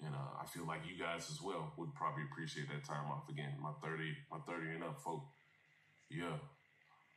And 0.05 0.15
uh, 0.15 0.43
I 0.43 0.47
feel 0.47 0.67
like 0.67 0.83
you 0.87 0.99
guys 0.99 1.31
as 1.31 1.41
well 1.41 1.73
would 1.77 1.95
probably 1.95 2.25
appreciate 2.31 2.69
that 2.69 2.85
time 2.85 3.07
off 3.11 3.29
again. 3.31 3.55
My 3.63 3.71
30, 3.83 4.03
my 4.31 4.39
30 4.47 4.75
and 4.75 4.85
up 4.85 5.01
folk. 5.01 5.23
Yeah, 6.11 6.37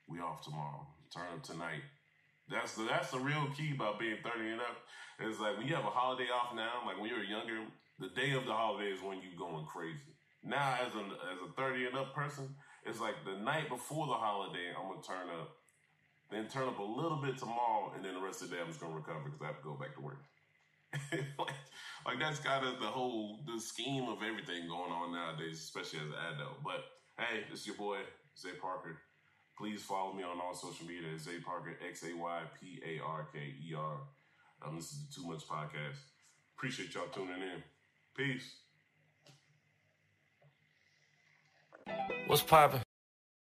we 0.07 0.19
off 0.19 0.43
tomorrow. 0.45 0.85
Turn 1.13 1.33
up 1.33 1.43
tonight. 1.43 1.81
That's 2.49 2.75
the 2.75 2.83
that's 2.85 3.09
the 3.09 3.17
real 3.17 3.47
key 3.57 3.73
about 3.73 3.99
being 3.99 4.17
30 4.21 4.51
and 4.51 4.61
up. 4.61 4.77
It's 5.19 5.39
like 5.39 5.57
when 5.57 5.67
you 5.67 5.73
have 5.73 5.85
a 5.85 5.89
holiday 5.89 6.29
off 6.29 6.53
now, 6.55 6.85
like 6.85 6.99
when 7.01 7.09
you're 7.09 7.23
younger, 7.23 7.65
the 7.97 8.09
day 8.09 8.31
of 8.31 8.45
the 8.45 8.53
holiday 8.53 8.91
is 8.91 9.01
when 9.01 9.17
you 9.17 9.33
going 9.37 9.65
crazy. 9.65 10.13
Now 10.43 10.77
as 10.77 10.93
a 10.93 11.01
as 11.33 11.39
a 11.41 11.53
30 11.57 11.87
and 11.87 11.97
up 11.97 12.13
person, 12.13 12.53
it's 12.85 12.99
like 12.99 13.15
the 13.25 13.41
night 13.41 13.67
before 13.67 14.05
the 14.05 14.13
holiday, 14.13 14.69
I'm 14.77 14.89
gonna 14.89 15.01
turn 15.01 15.29
up, 15.33 15.54
then 16.35 16.47
turn 16.47 16.67
up 16.67 16.79
a 16.79 16.83
little 16.83 17.17
bit 17.17 17.37
tomorrow, 17.37 17.93
and 17.95 18.03
then 18.03 18.13
the 18.13 18.19
rest 18.19 18.41
of 18.41 18.49
the 18.49 18.55
day 18.55 18.61
I'm 18.61 18.67
just 18.67 18.81
gonna 18.81 18.95
recover 18.95 19.19
because 19.23 19.41
I 19.41 19.47
have 19.47 19.57
to 19.57 19.63
go 19.63 19.75
back 19.75 19.95
to 19.95 20.01
work. 20.01 20.21
like, 21.39 21.55
like 22.05 22.19
that's 22.19 22.39
kind 22.39 22.65
of 22.65 22.79
the 22.79 22.87
whole 22.87 23.39
the 23.45 23.59
scheme 23.59 24.09
of 24.09 24.21
everything 24.21 24.67
going 24.67 24.91
on 24.91 25.13
nowadays, 25.13 25.59
especially 25.59 25.99
as 25.99 26.07
an 26.07 26.35
adult. 26.35 26.63
But 26.63 26.83
hey, 27.17 27.45
this 27.49 27.61
is 27.61 27.67
your 27.67 27.77
boy 27.77 27.99
Xay 28.35 28.59
Parker. 28.59 28.97
Please 29.57 29.81
follow 29.81 30.13
me 30.13 30.23
on 30.23 30.39
all 30.41 30.53
social 30.53 30.85
media 30.85 31.15
Xay 31.15 31.41
Parker 31.43 31.77
X 31.87 32.03
A 32.03 32.15
Y 32.15 32.41
P 32.59 32.81
A 32.85 33.03
R 33.03 33.27
K 33.31 33.39
E 33.39 33.73
R. 33.73 33.97
This 34.73 34.91
is 34.91 35.07
the 35.07 35.21
Too 35.21 35.27
Much 35.27 35.47
Podcast. 35.47 35.99
Appreciate 36.57 36.93
y'all 36.95 37.07
tuning 37.13 37.41
in. 37.41 37.63
Peace. 38.15 38.55
What's 42.27 42.41
poppin'? 42.41 42.84